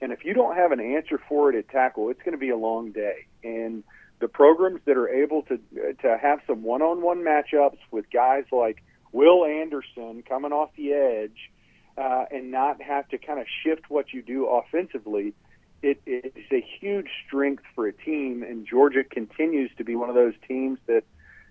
[0.00, 2.50] And if you don't have an answer for it at tackle, it's going to be
[2.50, 3.26] a long day.
[3.42, 3.82] And
[4.22, 5.58] the programs that are able to
[6.00, 11.50] to have some one-on-one matchups with guys like Will Anderson coming off the edge
[11.98, 15.34] uh, and not have to kind of shift what you do offensively,
[15.82, 18.44] it is a huge strength for a team.
[18.44, 21.02] And Georgia continues to be one of those teams that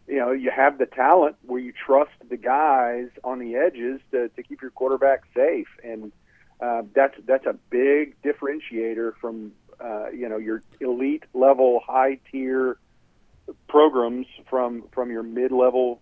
[0.08, 4.30] you know, you have the talent where you trust the guys on the edges to,
[4.30, 6.12] to keep your quarterback safe, and
[6.60, 9.52] uh, that's that's a big differentiator from
[9.84, 12.78] uh, you know your elite level, high tier
[13.68, 16.02] programs from from your mid level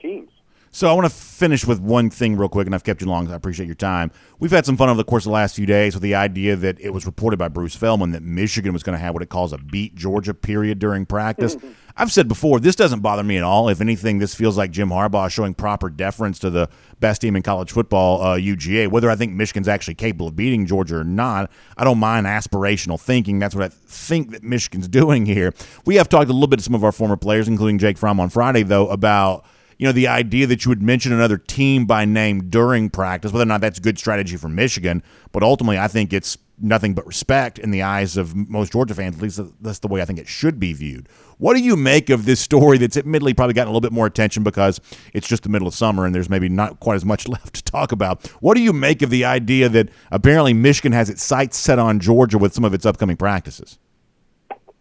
[0.00, 0.30] teams.
[0.72, 3.28] So I want to finish with one thing real quick, and I've kept you long.
[3.28, 4.12] I appreciate your time.
[4.38, 6.54] We've had some fun over the course of the last few days with the idea
[6.54, 9.30] that it was reported by Bruce Feldman that Michigan was going to have what it
[9.30, 11.56] calls a beat Georgia period during practice.
[11.96, 13.68] I've said before, this doesn't bother me at all.
[13.68, 16.68] If anything, this feels like Jim Harbaugh showing proper deference to the
[17.00, 18.88] best team in college football, uh, UGA.
[18.88, 22.98] Whether I think Michigan's actually capable of beating Georgia or not, I don't mind aspirational
[22.98, 23.40] thinking.
[23.40, 25.52] That's what I think that Michigan's doing here.
[25.84, 28.20] We have talked a little bit to some of our former players, including Jake Fromm
[28.20, 29.44] on Friday, though, about–
[29.80, 33.44] you know, the idea that you would mention another team by name during practice, whether
[33.44, 35.02] or not that's good strategy for Michigan,
[35.32, 39.16] but ultimately I think it's nothing but respect in the eyes of most Georgia fans.
[39.16, 41.08] At least that's the way I think it should be viewed.
[41.38, 44.04] What do you make of this story that's admittedly probably gotten a little bit more
[44.04, 44.82] attention because
[45.14, 47.64] it's just the middle of summer and there's maybe not quite as much left to
[47.64, 48.26] talk about?
[48.42, 52.00] What do you make of the idea that apparently Michigan has its sights set on
[52.00, 53.78] Georgia with some of its upcoming practices?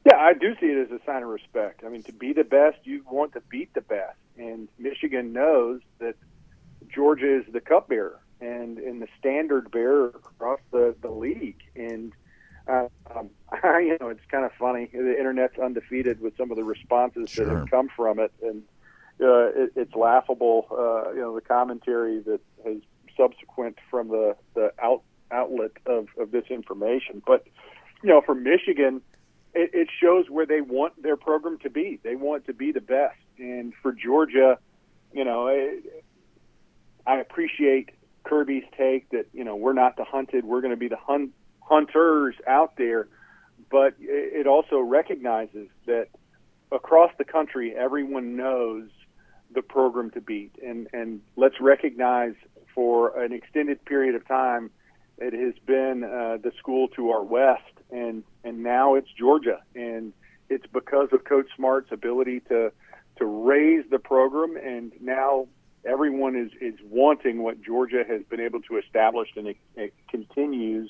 [0.05, 1.83] Yeah, I do see it as a sign of respect.
[1.85, 5.81] I mean, to be the best, you want to beat the best, and Michigan knows
[5.99, 6.15] that
[6.87, 11.61] Georgia is the cup bearer and in the standard bearer across the the league.
[11.75, 12.13] And
[12.67, 13.29] uh, um,
[13.63, 14.89] I, you know, it's kind of funny.
[14.91, 17.45] The internet's undefeated with some of the responses Sure.
[17.45, 18.63] that have come from it, and
[19.21, 20.67] uh, it, it's laughable.
[20.71, 22.77] Uh, you know, the commentary that has
[23.17, 27.45] subsequent from the the out, outlet of of this information, but
[28.01, 29.01] you know, for Michigan
[29.53, 31.99] it, it shows where they want their program to be.
[32.03, 33.17] They want to be the best.
[33.37, 34.57] And for Georgia,
[35.13, 35.79] you know, I,
[37.05, 37.91] I appreciate
[38.23, 41.33] Kirby's take that you know we're not the hunted, we're going to be the hun-
[41.61, 43.07] hunters out there.
[43.71, 46.07] But it, it also recognizes that
[46.71, 48.89] across the country, everyone knows
[49.51, 52.35] the program to beat, and and let's recognize
[52.75, 54.69] for an extended period of time,
[55.17, 60.13] it has been uh, the school to our west, and and now it's Georgia, and
[60.49, 62.71] it's because of Coach Smart's ability to
[63.17, 65.47] to raise the program, and now
[65.85, 70.89] everyone is is wanting what Georgia has been able to establish, and it, it continues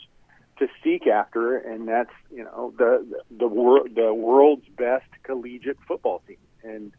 [0.57, 3.05] to seek after, and that's you know the
[3.37, 6.91] the wor- the world's best collegiate football team, and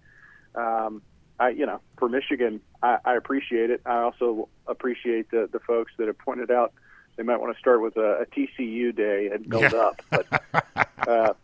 [0.54, 1.02] um,
[1.38, 3.82] I you know for Michigan, I, I appreciate it.
[3.86, 6.72] I also appreciate the the folks that have pointed out
[7.20, 9.78] they might want to start with a, a TCU day and build Yeah.
[9.78, 10.42] up, but
[11.06, 11.34] uh,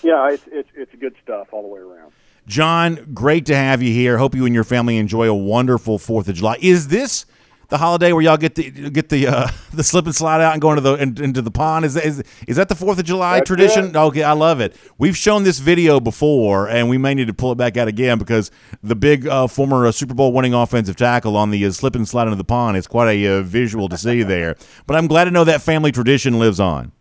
[0.00, 2.12] yeah, it's it's it's good stuff all the way around.
[2.46, 4.16] Jon, great to have you here.
[4.18, 6.56] Hope you and your family enjoy a wonderful Fourth of July.
[6.60, 7.26] Is this
[7.68, 10.62] the holiday where y'all get the get the uh, the slip and slide out and
[10.62, 11.84] go into the in, into the pond?
[11.84, 13.86] Is, is is that the Fourth of July That's tradition?
[13.86, 13.96] it.
[13.96, 14.76] Okay, I love it.
[14.98, 18.18] We've shown this video before, and we may need to pull it back out again
[18.18, 18.50] because
[18.82, 22.08] the big uh, former uh, Super Bowl winning offensive tackle on the uh, slip and
[22.08, 24.56] slide into the pond is quite a uh, visual to see there.
[24.86, 26.92] But I'm glad to know that family tradition lives on.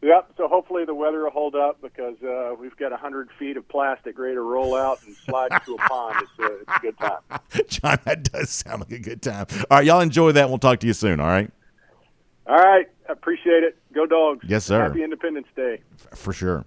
[0.00, 0.32] Yep.
[0.36, 4.16] So hopefully the weather will hold up because uh, we've got hundred feet of plastic
[4.18, 6.16] ready to roll out and slide into a pond.
[6.22, 7.20] It's a, it's a good time.
[7.68, 9.46] Jon, that does sound like a good time.
[9.70, 10.48] All right, y'all enjoy that.
[10.48, 11.18] We'll talk to you soon.
[11.20, 11.50] All right,
[12.46, 12.86] All right.
[13.08, 13.76] Appreciate it.
[13.94, 14.44] Go dogs.
[14.46, 14.82] Yes, sir.
[14.82, 15.80] Happy Independence Day.
[16.14, 16.64] for sure.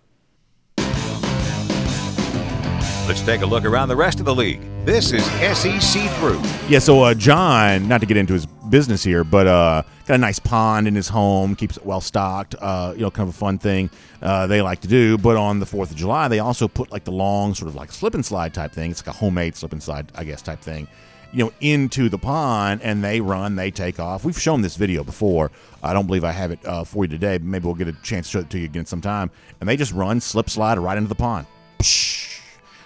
[3.07, 4.61] Let's take a look around the rest of the league.
[4.85, 6.41] This is SEC Through.
[6.69, 10.17] Yeah, so uh, Jon, not to get into his business here, but uh, got a
[10.17, 12.53] nice pond in his home, keeps it well stocked.
[12.59, 13.89] Uh, you know, kind of a fun thing
[14.21, 15.17] uh, they like to do.
[15.17, 17.93] But on the Fourth of July, they also put like the long sort of like
[17.93, 18.91] slip and slide type thing.
[18.91, 20.89] It's like a homemade slip and slide, I guess, type thing.
[21.31, 24.25] You know, into the pond, and they run, they take off.
[24.25, 25.49] We've shown this video before.
[25.81, 27.37] I don't believe I have it uh, for you today.
[27.37, 29.31] But maybe we'll get a chance to show it to you again sometime.
[29.61, 31.47] And they just run, slip, slide right into the pond.
[31.79, 32.41] Psh.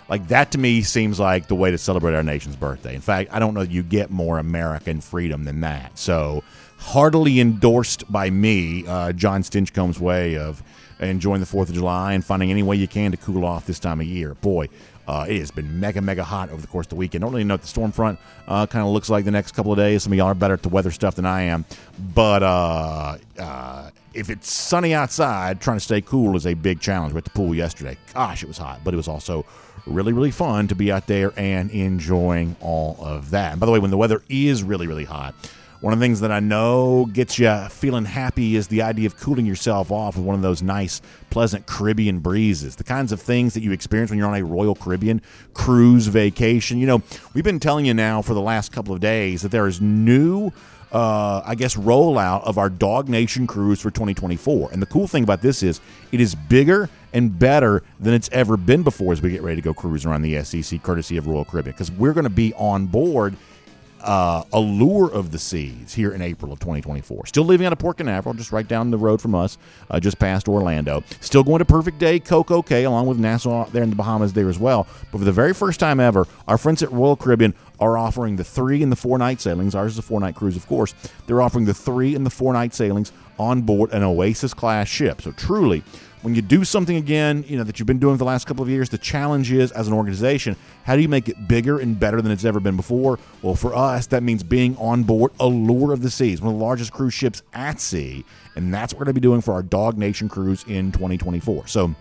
[0.07, 2.93] Like that to me seems like the way to celebrate our nation's birthday.
[2.93, 5.97] In fact, I don't know you get more American freedom than that.
[5.97, 6.43] So,
[6.85, 10.61] heartily endorsed by me, uh, Jon Stinchcomb's way of
[10.99, 13.79] enjoying the 4th of July and finding any way you can to cool off this
[13.79, 14.35] time of year.
[14.35, 14.69] Boy,
[15.07, 17.23] uh, it has been mega, mega hot over the course of the weekend.
[17.23, 19.53] I don't really know what the storm front uh, kind of looks like the next
[19.53, 20.03] couple of days.
[20.03, 21.65] Some of y'all are better at the weather stuff than I am.
[22.13, 27.13] But uh, uh, if it's sunny outside, trying to stay cool is a big challenge.
[27.13, 27.97] We were at the pool yesterday.
[28.13, 29.43] Gosh, it was hot, but it was also
[29.87, 33.51] really, really fun to be out there and enjoying all of that.
[33.53, 35.35] And by the way, when the weather is really, really hot,
[35.81, 39.17] one of the things that I know gets you feeling happy is the idea of
[39.17, 42.75] cooling yourself off with one of those nice, pleasant Caribbean breezes.
[42.75, 45.21] The kinds of things that you experience when you're on a Royal Caribbean
[45.53, 46.79] cruise vacation.
[46.79, 47.03] You know,
[47.33, 50.51] we've been telling you now for the last couple of days that there is new
[50.91, 54.69] uh, I guess, rollout of our DawgNation cruise for 2024.
[54.71, 55.81] And the cool thing about this is
[56.13, 59.61] it is bigger and better than it's ever been before as we get ready to
[59.61, 62.85] go cruise around the SEC, courtesy of Royal Caribbean, because we're going to be on
[62.85, 63.35] board
[64.05, 67.25] uh, Allure of the Seas here in April of 2024.
[67.25, 69.57] Still leaving out of Port Canaveral, just right down the road from us,
[69.89, 71.03] uh, just past Orlando.
[71.19, 74.47] Still going to Perfect Day, Coco Cay, along with Nassau there in the Bahamas there
[74.47, 74.87] as well.
[75.11, 78.43] But for the very first time ever, our friends at Royal Caribbean are offering the
[78.43, 79.75] three and the four night sailings.
[79.75, 80.93] Ours is a four night cruise, of course.
[81.25, 85.21] They're offering the three and the four night sailings on board an Oasis class ship.
[85.21, 85.83] So truly,
[86.25, 88.63] when you do something again, you know that you've been doing for the last couple
[88.63, 91.99] of years, the challenge is as an organization, how do you make it bigger and
[91.99, 93.19] better than it's ever been before?
[93.43, 96.65] Well, for us, that means being on board Allure of the Seas, one of the
[96.65, 99.61] largest cruise ships at sea, and that's what we're going to be doing for our
[99.61, 101.67] DawgNation cruise in 2024.
[101.67, 101.93] So.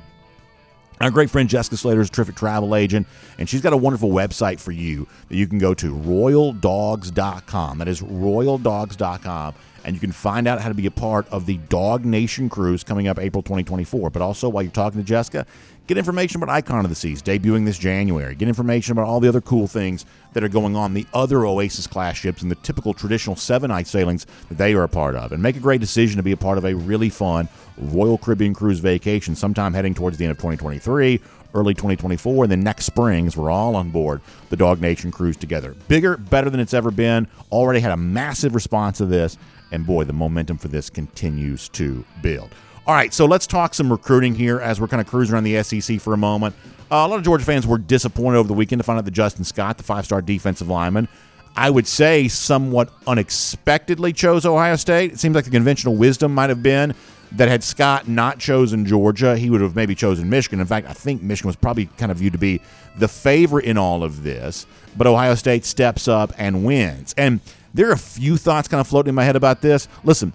[1.01, 4.11] Our great friend Jessica Slater is a terrific travel agent, and she's got a wonderful
[4.11, 7.79] website for you that you can go to royaldogs.com.
[7.79, 9.55] That is royaldogs.com
[9.85, 13.09] and you can find out how to be a part of the DawgNation cruise coming
[13.09, 14.11] up April 2024.
[14.11, 15.47] But also, while you're talking to Jessica,
[15.87, 18.35] get information about Icon of the Seas debuting this January.
[18.35, 21.87] Get information about all the other cool things that are going on, the other Oasis
[21.87, 25.33] class ships, and the typical traditional seven night sailings that they are a part of.
[25.33, 28.55] And make a great decision to be a part of a really fun Royal Caribbean
[28.55, 31.21] cruise vacation sometime heading towards the end of 2023
[31.55, 34.21] early 2024, and then next spring, as we're all on board
[34.51, 35.75] the DawgNation cruise together.
[35.89, 37.29] Bigger, better than it's ever been.
[37.51, 39.39] Already had a massive response to this,
[39.75, 42.51] and boy, the momentum for this continues to build.
[42.87, 45.63] All right, so let's talk some recruiting here as we're kind of cruising around the
[45.63, 46.55] SEC for a moment.
[46.91, 49.11] Uh, a lot of Georgia fans were disappointed over the weekend to find out that
[49.11, 51.09] Justin Scott, the five star defensive lineman,
[51.57, 55.13] I would say somewhat unexpectedly chose Ohio State.
[55.13, 56.95] It seems like the conventional wisdom might have been
[57.33, 60.61] that had Scott not chosen Georgia, he would have maybe chosen Michigan.
[60.61, 62.61] In fact, I think Michigan was probably kind of viewed to be
[62.97, 64.67] the favorite in all of this,
[64.97, 67.15] but Ohio State steps up and wins.
[67.17, 67.41] And
[67.75, 69.89] there are a few thoughts kind of floating in my head about this.
[70.05, 70.33] Listen,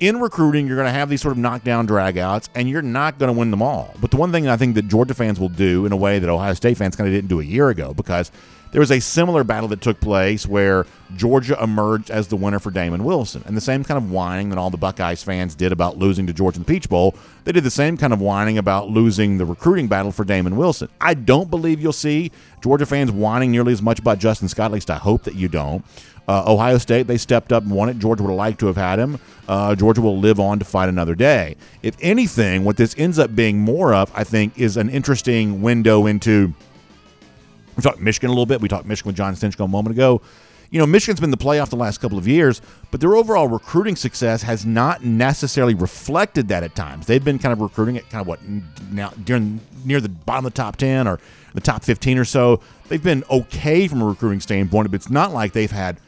[0.00, 3.32] in recruiting, you're going to have these sort of knockdown dragouts, and you're not going
[3.32, 3.94] to win them all.
[4.00, 6.28] But the one thing I think that Georgia fans will do in a way that
[6.28, 8.32] Ohio State fans kind of didn't do a year ago, because
[8.72, 12.70] there was a similar battle that took place where Georgia emerged as the winner for
[12.70, 13.44] Damon Wilson.
[13.46, 16.32] And the same kind of whining that all the Buckeyes fans did about losing to
[16.32, 17.14] Georgia in the Peach Bowl,
[17.44, 20.88] they did the same kind of whining about losing the recruiting battle for Damon Wilson.
[21.02, 24.70] I don't believe you'll see Georgia fans whining nearly as much about Justin Scott.
[24.70, 25.84] At least I hope that you don't.
[26.28, 27.98] Uh, Ohio State, they stepped up and won it.
[27.98, 29.18] Georgia would have liked to have had him.
[29.48, 31.56] Uh, Georgia will live on to fight another day.
[31.82, 36.06] If anything, what this ends up being more of, I think, is an interesting window
[36.06, 36.54] into–
[37.76, 38.60] we talked Michigan a little bit.
[38.60, 40.20] We talked Michigan with Jon Stinchcomb a moment ago.
[40.70, 43.96] You know, Michigan's been the playoff the last couple of years, but their overall recruiting
[43.96, 47.06] success has not necessarily reflected that at times.
[47.06, 48.40] They've been kind of recruiting at kind of what
[48.90, 51.18] now during near the bottom of the top ten or
[51.52, 52.60] the top fifteen or so.
[52.88, 55.98] They've been okay from a recruiting standpoint, but it's not like they've had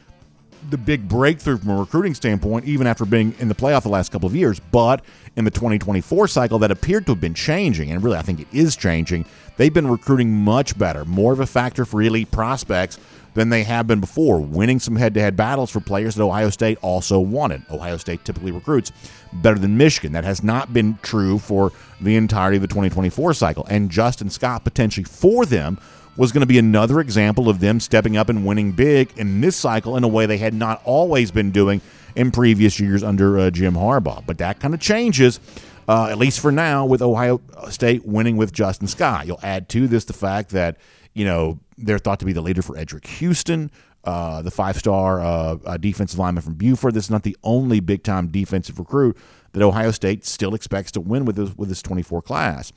[0.69, 4.11] the big breakthrough from a recruiting standpoint, even after being in the playoff the last
[4.11, 4.59] couple of years.
[4.59, 5.03] But
[5.35, 8.47] in the 2024 cycle, that appeared to have been changing, and really, I think it
[8.51, 9.25] is changing.
[9.57, 12.99] They've been recruiting much better, more of a factor for elite prospects
[13.35, 16.49] than they have been before, winning some head to head battles for players that Ohio
[16.49, 17.61] State also wanted.
[17.69, 18.91] Ohio State typically recruits
[19.33, 20.13] better than Michigan.
[20.13, 23.67] That has not been true for the entirety of the 2024 cycle.
[23.69, 25.77] And Justin Scott potentially for them
[26.17, 29.55] was going to be another example of them stepping up and winning big in this
[29.55, 31.81] cycle in a way they had not always been doing
[32.15, 34.25] in previous years under uh, Jim Harbaugh.
[34.25, 35.39] But that kind of changes
[35.87, 39.27] uh, at least for now, with Ohio State winning with Justin Scott.
[39.27, 40.77] You'll add to this the fact that,
[41.13, 43.69] you know, they're thought to be the leader for Eddrick Houston,
[44.03, 46.93] uh, the five star uh, uh, defensive lineman from Buford.
[46.93, 49.17] This is not the only big time defensive recruit
[49.51, 52.73] that Ohio State still expects to win with this, with this 24 class.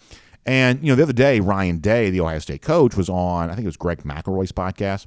[0.47, 3.55] And, you know, the other day, Ryan Day, the Ohio State coach, was on, I
[3.55, 5.07] think it was Greg McElroy's podcast.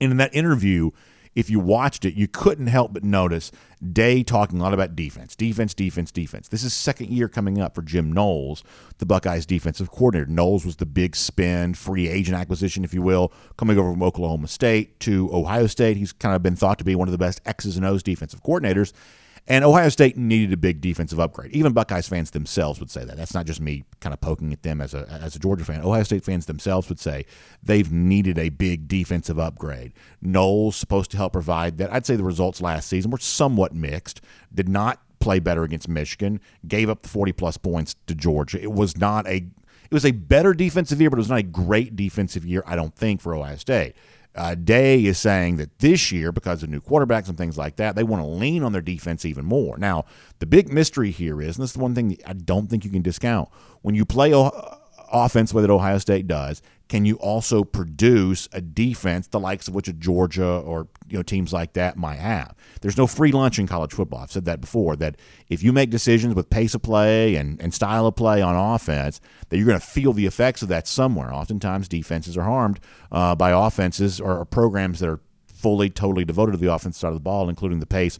[0.00, 0.90] And in that interview,
[1.34, 3.52] if you watched it, you couldn't help but notice
[3.92, 6.48] Day talking a lot about defense, defense, defense, defense.
[6.48, 8.62] This is second year coming up for Jim Knowles,
[8.98, 10.30] the Buckeyes defensive coordinator.
[10.30, 14.48] Knowles was the big spend, free agent acquisition, if you will, coming over from Oklahoma
[14.48, 15.96] State to Ohio State.
[15.96, 18.42] He's kind of been thought to be one of the best X's and O's defensive
[18.42, 18.92] coordinators.
[19.48, 21.52] And Ohio State needed a big defensive upgrade.
[21.52, 23.16] Even Buckeyes fans themselves would say that.
[23.16, 25.82] That's not just me kind of poking at them as a as a Georgia fan.
[25.82, 27.26] Ohio State fans themselves would say
[27.62, 29.92] they've needed a big defensive upgrade.
[30.22, 31.92] Knowles supposed to help provide that.
[31.92, 34.20] I'd say the results last season were somewhat mixed.
[34.54, 36.40] Did not play better against Michigan.
[36.66, 38.60] Gave up the 40 plus points to Georgia.
[38.60, 39.36] It was not a
[39.90, 42.76] it was a better defensive year, but it was not a great defensive year, I
[42.76, 43.94] don't think, for Ohio State.
[44.34, 47.96] Uh, Day is saying that this year, because of new quarterbacks and things like that,
[47.96, 49.76] they want to lean on their defense even more.
[49.76, 50.04] Now,
[50.38, 52.90] the big mystery here is, and this is the one thing I don't think you
[52.90, 53.48] can discount,
[53.82, 54.78] when you play o-
[55.12, 59.68] offense the way that Ohio State does, can you also produce a defense the likes
[59.68, 62.52] of which a Georgia or you know teams like that might have?
[62.80, 64.22] There's no free lunch in college football.
[64.24, 64.96] I've said that before.
[64.96, 65.16] That
[65.48, 69.20] if you make decisions with pace of play and, and style of play on offense,
[69.48, 71.32] that you're going to feel the effects of that somewhere.
[71.32, 72.80] Oftentimes, defenses are harmed
[73.12, 77.08] uh, by offenses or, or programs that are fully, totally devoted to the offense side
[77.08, 78.18] of the ball, including the pace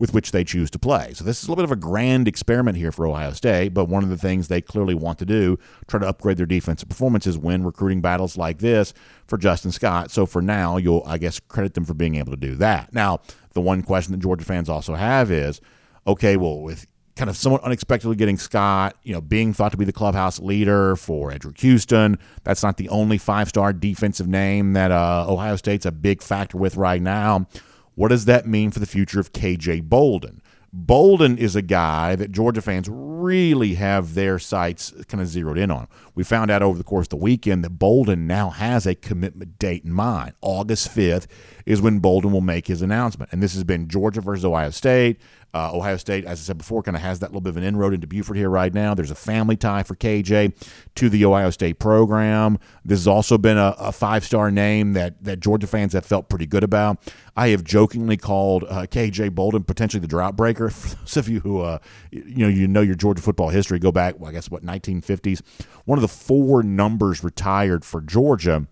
[0.00, 1.12] with which they choose to play.
[1.14, 3.84] So this is a little bit of a grand experiment here for Ohio State, but
[3.84, 7.36] one of the things they clearly want to do, try to upgrade their defensive performances,
[7.36, 8.94] win recruiting battles like this
[9.26, 10.10] for Justin Scott.
[10.10, 12.94] So for now, you'll I guess credit them for being able to do that.
[12.94, 13.20] Now,
[13.52, 15.60] the one question that Georgia fans also have is,
[16.06, 16.86] okay, well with
[17.16, 20.96] kind of somewhat unexpectedly getting Scott, you know, being thought to be the clubhouse leader
[20.96, 22.18] for Eddrick Houston.
[22.44, 26.56] That's not the only five star defensive name that uh, Ohio State's a big factor
[26.56, 27.46] with right now.
[27.94, 30.42] What does that mean for the future of KJ Bolden?
[30.72, 35.70] Bolden is a guy that Georgia fans really have their sights kind of zeroed in
[35.70, 35.88] on.
[36.14, 39.58] We found out over the course of the weekend that Bolden now has a commitment
[39.58, 40.34] date in mind.
[40.40, 41.26] August 5th
[41.66, 43.32] is when Bolden will make his announcement.
[43.32, 45.18] And this has been Georgia versus Ohio State.
[45.52, 47.64] Uh, Ohio State, as I said before, kind of has that little bit of an
[47.64, 48.94] inroad into Buford here right now.
[48.94, 50.54] There's a family tie for KJ
[50.94, 52.58] to the Ohio State program.
[52.84, 56.28] This has also been a, a five star name that, that Georgia fans have felt
[56.28, 56.98] pretty good about.
[57.36, 60.70] I have jokingly called uh, KJ Bolden potentially the drought breaker.
[60.70, 61.78] For those of you who uh,
[62.10, 65.42] you know you know your Georgia football history, go back, well, I guess what 1950s.
[65.84, 68.66] One of the four numbers retired for Georgia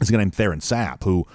[0.00, 1.26] is a guy named Theron Sapp, who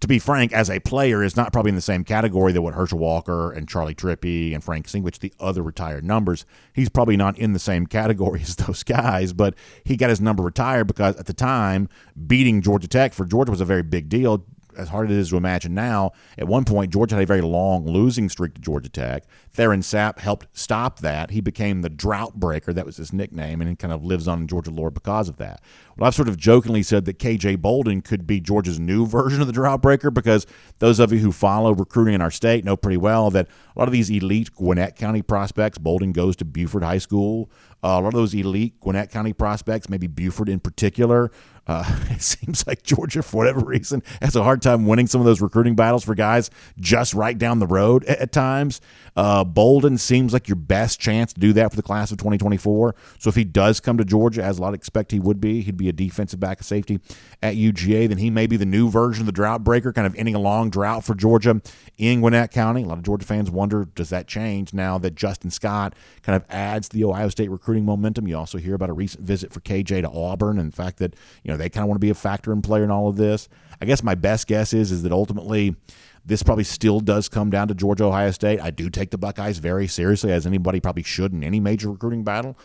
[0.00, 2.74] to be frank, as a player, is not probably in the same category that what
[2.74, 6.44] Herschel Walker and Charley Trippi and Frank Sinkwich, the other retired numbers.
[6.72, 10.42] He's probably not in the same category as those guys, but he got his number
[10.42, 11.88] retired because at the time,
[12.26, 14.44] beating Georgia Tech for Georgia was a very big deal
[14.76, 17.40] as hard as it is to imagine now, at one point Georgia had a very
[17.40, 19.24] long losing streak to Georgia Tech.
[19.50, 21.30] Theron Sapp helped stop that.
[21.30, 22.72] He became the drought breaker.
[22.72, 25.36] That was his nickname, and he kind of lives on in Georgia lore because of
[25.38, 25.60] that.
[25.96, 29.46] Well, I've sort of jokingly said that KJ Bolden could be Georgia's new version of
[29.46, 30.46] the drought breaker because
[30.78, 33.88] those of you who follow recruiting in our state know pretty well that a lot
[33.88, 37.50] of these elite Gwinnett County prospects, Bolden goes to Buford High School.
[37.82, 41.30] Uh, a lot of those elite Gwinnett County prospects, maybe Buford in particular,
[41.66, 45.24] uh, it seems like Georgia, for whatever reason, has a hard time winning some of
[45.24, 48.80] those recruiting battles for guys just right down the road at, at times.
[49.16, 52.94] Uh, Bolden seems like your best chance to do that for the class of 2024.
[53.18, 55.76] So if he does come to Georgia, as a lot expect he would be, he'd
[55.76, 57.00] be a defensive back of safety
[57.42, 58.08] at UGA.
[58.08, 60.38] Then he may be the new version of the drought breaker, kind of ending a
[60.38, 61.62] long drought for Georgia
[61.96, 62.82] in Gwinnett County.
[62.82, 66.44] A lot of Georgia fans wonder, does that change now that Justin Scott kind of
[66.50, 68.28] adds the Ohio State recruiting momentum?
[68.28, 71.16] You also hear about a recent visit for KJ to Auburn and the fact that,
[71.42, 73.16] you know, they kind of want to be a factor in player in all of
[73.16, 73.48] this.
[73.80, 75.76] I guess my best guess is is that ultimately
[76.24, 78.60] this probably still does come down to Georgia Ohio State.
[78.60, 82.24] I do take the Buckeyes very seriously, as anybody probably should in any major recruiting
[82.24, 82.58] battle.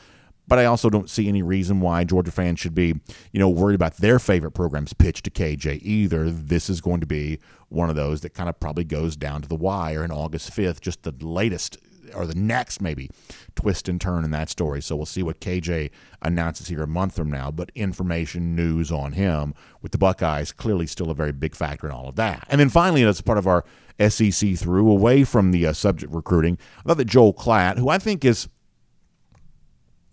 [0.48, 2.96] But I also don't see any reason why Georgia fans should be,
[3.32, 6.30] you know, worried about their favorite programs pitch to KJ either.
[6.30, 7.40] This is going to be
[7.70, 10.82] one of those that kind of probably goes down to the wire in August 5th,
[10.82, 11.78] just the latest
[12.14, 13.10] or the next maybe
[13.56, 14.82] twist and turn in that story.
[14.82, 15.92] So we'll see what KJ
[16.22, 17.52] announces here a month from now.
[17.52, 21.94] But information, news on him with the Buckeyes clearly still a very big factor in
[21.94, 22.46] all of that.
[22.50, 23.64] And then finally, as part of our
[24.00, 27.98] SEC through, away from the uh, subject recruiting, I thought that Joel Klatt, who I
[27.98, 28.48] think is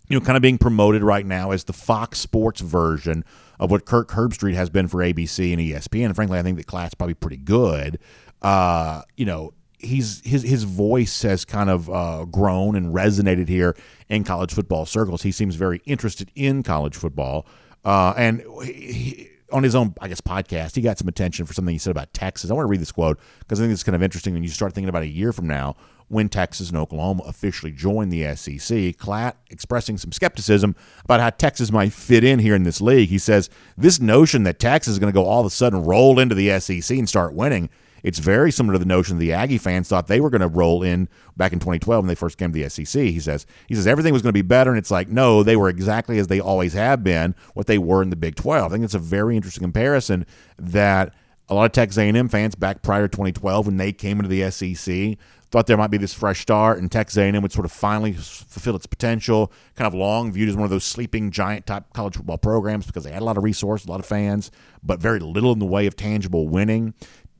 [0.09, 3.23] you know, kind of being promoted right now as the Fox Sports version
[3.59, 6.05] of what Kirk Herbstreit has been for ABC and ESPN.
[6.05, 7.99] And frankly, I think that Klatt's probably pretty good.
[8.41, 13.75] Uh, you know, he's his his voice has kind of uh, grown and resonated here
[14.09, 15.23] in college football circles.
[15.23, 17.45] He seems very interested in college football,
[17.83, 21.73] uh, and he, on his own, I guess, podcast, he got some attention for something
[21.73, 22.51] he said about Texas.
[22.51, 24.49] I want to read this quote because I think it's kind of interesting when you
[24.49, 25.75] start thinking about a year from now
[26.07, 28.97] when Texas and Oklahoma officially join the SEC.
[28.97, 33.09] Klatt expressing some skepticism about how Texas might fit in here in this league.
[33.09, 36.19] He says this notion that Texas is going to go all of a sudden roll
[36.19, 37.69] into the SEC and start winning
[38.03, 40.83] it's very similar to the notion the Aggie fans thought they were going to roll
[40.83, 43.01] in back in 2012 when they first came to the SEC.
[43.03, 45.55] He says he says everything was going to be better, and it's like no, they
[45.55, 48.71] were exactly as they always have been, what they were in the Big 12.
[48.71, 50.25] I think it's a very interesting comparison
[50.57, 51.13] that
[51.49, 54.49] a lot of Texas A&M fans back prior to 2012 when they came into the
[54.51, 55.17] SEC
[55.51, 58.75] thought there might be this fresh start and Texas A&M would sort of finally fulfill
[58.75, 59.51] its potential.
[59.75, 63.03] Kind of long viewed as one of those sleeping giant type college football programs because
[63.03, 64.51] they had a lot of resources, a lot of fans,
[64.83, 66.93] but very little in the way of tangible winning.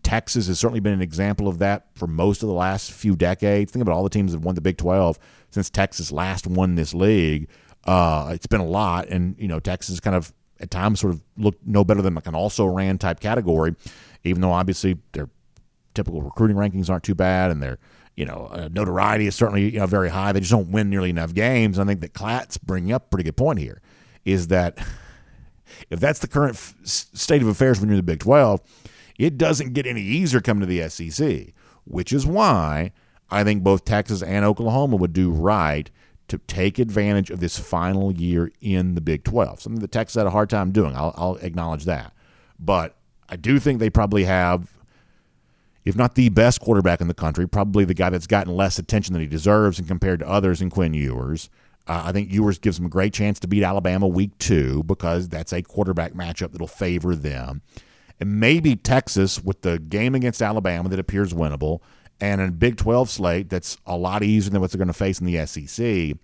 [0.04, 3.72] Texas has certainly been an example of that for most of the last few decades.
[3.72, 5.20] Think about all the teams that have won the Big 12
[5.52, 7.48] since Texas last won this league.
[7.86, 11.24] Uh, it's been a lot, and you know Texas kind of at times sort of
[11.38, 13.76] looked no better than like an also ran type category,
[14.24, 15.30] even though obviously their
[15.94, 17.80] typical recruiting rankings aren't too bad, and their
[18.16, 20.32] you know uh, notoriety is certainly you know very high.
[20.32, 21.80] They just don't win nearly enough games.
[21.80, 23.82] I think that Klatt's bringing up a pretty good point here,
[24.26, 24.78] is that
[25.90, 28.62] If that's the current f- state of affairs when you're in the Big 12,
[29.20, 31.54] it doesn't get any easier coming to the SEC,
[31.84, 32.94] which is why
[33.30, 35.92] I think both Texas and Oklahoma would do right
[36.30, 39.62] to take advantage of this final year in the Big 12.
[39.62, 40.96] Something that Texas had a hard time doing.
[40.96, 42.14] I'll, I'll acknowledge that.
[42.58, 42.96] But
[43.28, 44.74] I do think they probably have,
[45.84, 49.14] if not the best quarterback in the country, probably the guy that's gotten less attention
[49.14, 51.50] than he deserves and compared to others in Quinn Ewers.
[51.88, 55.28] Uh, I think Ewers gives them a great chance to beat Alabama week two because
[55.28, 57.64] that's a quarterback matchup that'll favor them.
[58.20, 61.80] And maybe Texas, with the game against Alabama that appears winnable,
[62.22, 65.20] and a Big 12 slate that's a lot easier than what they're going to face
[65.20, 66.18] in the SEC,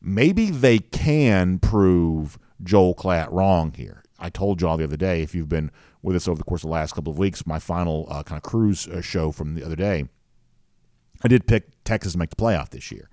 [0.00, 4.02] maybe they can prove Joel Klatt wrong here.
[4.18, 5.70] I told y'all the other day, if you've been
[6.02, 8.38] with us over the course of the last couple of weeks, my final uh, kind
[8.38, 10.06] of cruise uh, show from the other day,
[11.22, 13.10] I did pick Texas to make the playoff this year.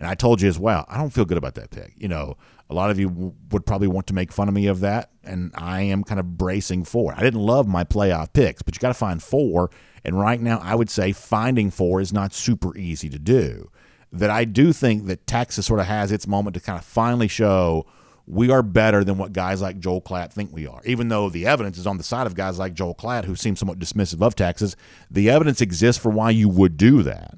[0.00, 1.92] And I told you as well, I don't feel good about that pick.
[1.96, 2.36] You know,
[2.70, 5.10] a lot of you w- would probably want to make fun of me of that,
[5.24, 7.18] and I am kind of bracing for it.
[7.18, 9.70] I didn't love my playoff picks, but you got to find four.
[10.04, 13.70] And right now, I would say finding four is not super easy to do.
[14.12, 17.28] That I do think that Texas sort of has its moment to kind of finally
[17.28, 17.86] show
[18.26, 20.80] we are better than what guys like Joel Klatt think we are.
[20.84, 23.56] Even though the evidence is on the side of guys like Joel Klatt, who seem
[23.56, 24.76] somewhat dismissive of Texas,
[25.10, 27.34] the evidence exists for why you would do that.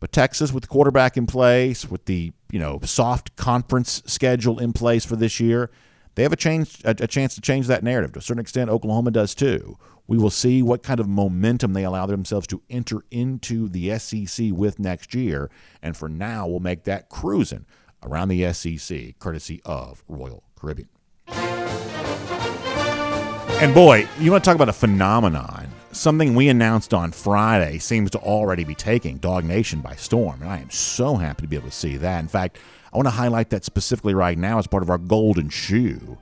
[0.00, 4.72] But Texas, with the quarterback in place, with the you know soft conference schedule in
[4.72, 5.70] place for this year,
[6.14, 8.70] they have a change a, a chance to change that narrative to a certain extent.
[8.70, 9.76] Oklahoma does too.
[10.06, 14.46] We will see what kind of momentum they allow themselves to enter into the SEC
[14.52, 15.50] with next year.
[15.82, 17.66] And for now, we'll make that cruising
[18.02, 20.88] around the SEC, courtesy of Royal Caribbean.
[23.60, 28.10] And boy, you want to talk about a phenomenon something we announced on Friday seems
[28.10, 30.42] to already be taking DawgNation by storm.
[30.42, 32.20] And I am so happy to be able to see that.
[32.20, 32.58] In fact,
[32.92, 36.18] I want to highlight that specifically right now as part of our golden shoe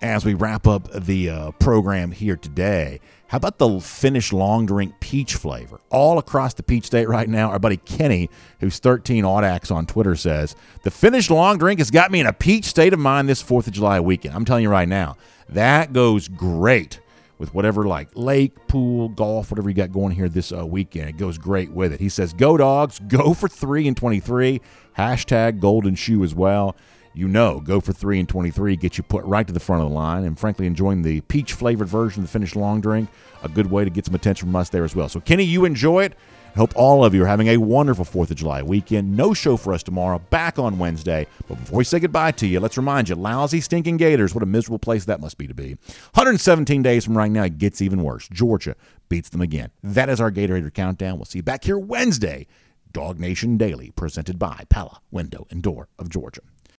[0.00, 3.00] as we wrap up the uh, program here today.
[3.28, 5.80] How about the Finnish long drink peach flavor?
[5.90, 10.16] All across the peach state right now, our buddy Kenny, who's 13 Audax on Twitter,
[10.16, 13.42] says the Finnish long drink has got me in a peach state of mind this
[13.42, 14.34] 4th of July weekend.
[14.34, 15.16] I'm telling you right now,
[15.48, 17.00] that goes great
[17.38, 21.08] with whatever like lake, pool, golf, whatever you got going here this uh, weekend.
[21.08, 22.00] It goes great with it.
[22.00, 24.60] He says, "Go dogs, go for three and 23."
[24.96, 26.76] Hashtag golden shoe as well.
[27.14, 29.88] You know, go for three and 23 get you put right to the front of
[29.88, 30.24] the line.
[30.24, 33.08] And frankly, enjoying the peach flavored version of the Finnish long drink,
[33.42, 35.08] a good way to get some attention from us there as well.
[35.08, 36.14] So, Kenny, you enjoy it.
[36.58, 39.16] Hope all of you are having a wonderful 4th of July weekend.
[39.16, 41.28] No show for us tomorrow, back on Wednesday.
[41.46, 44.46] But before we say goodbye to you, let's remind you lousy, stinking Gators, what a
[44.46, 45.76] miserable place that must be to be.
[46.14, 48.26] 117 days from right now, it gets even worse.
[48.28, 48.74] Georgia
[49.08, 49.70] beats them again.
[49.84, 51.18] That is our Gator countdown.
[51.18, 52.48] We'll see you back here Wednesday.
[52.92, 56.40] DawgNation Daily, presented by Pella, Window and Door of Georgia.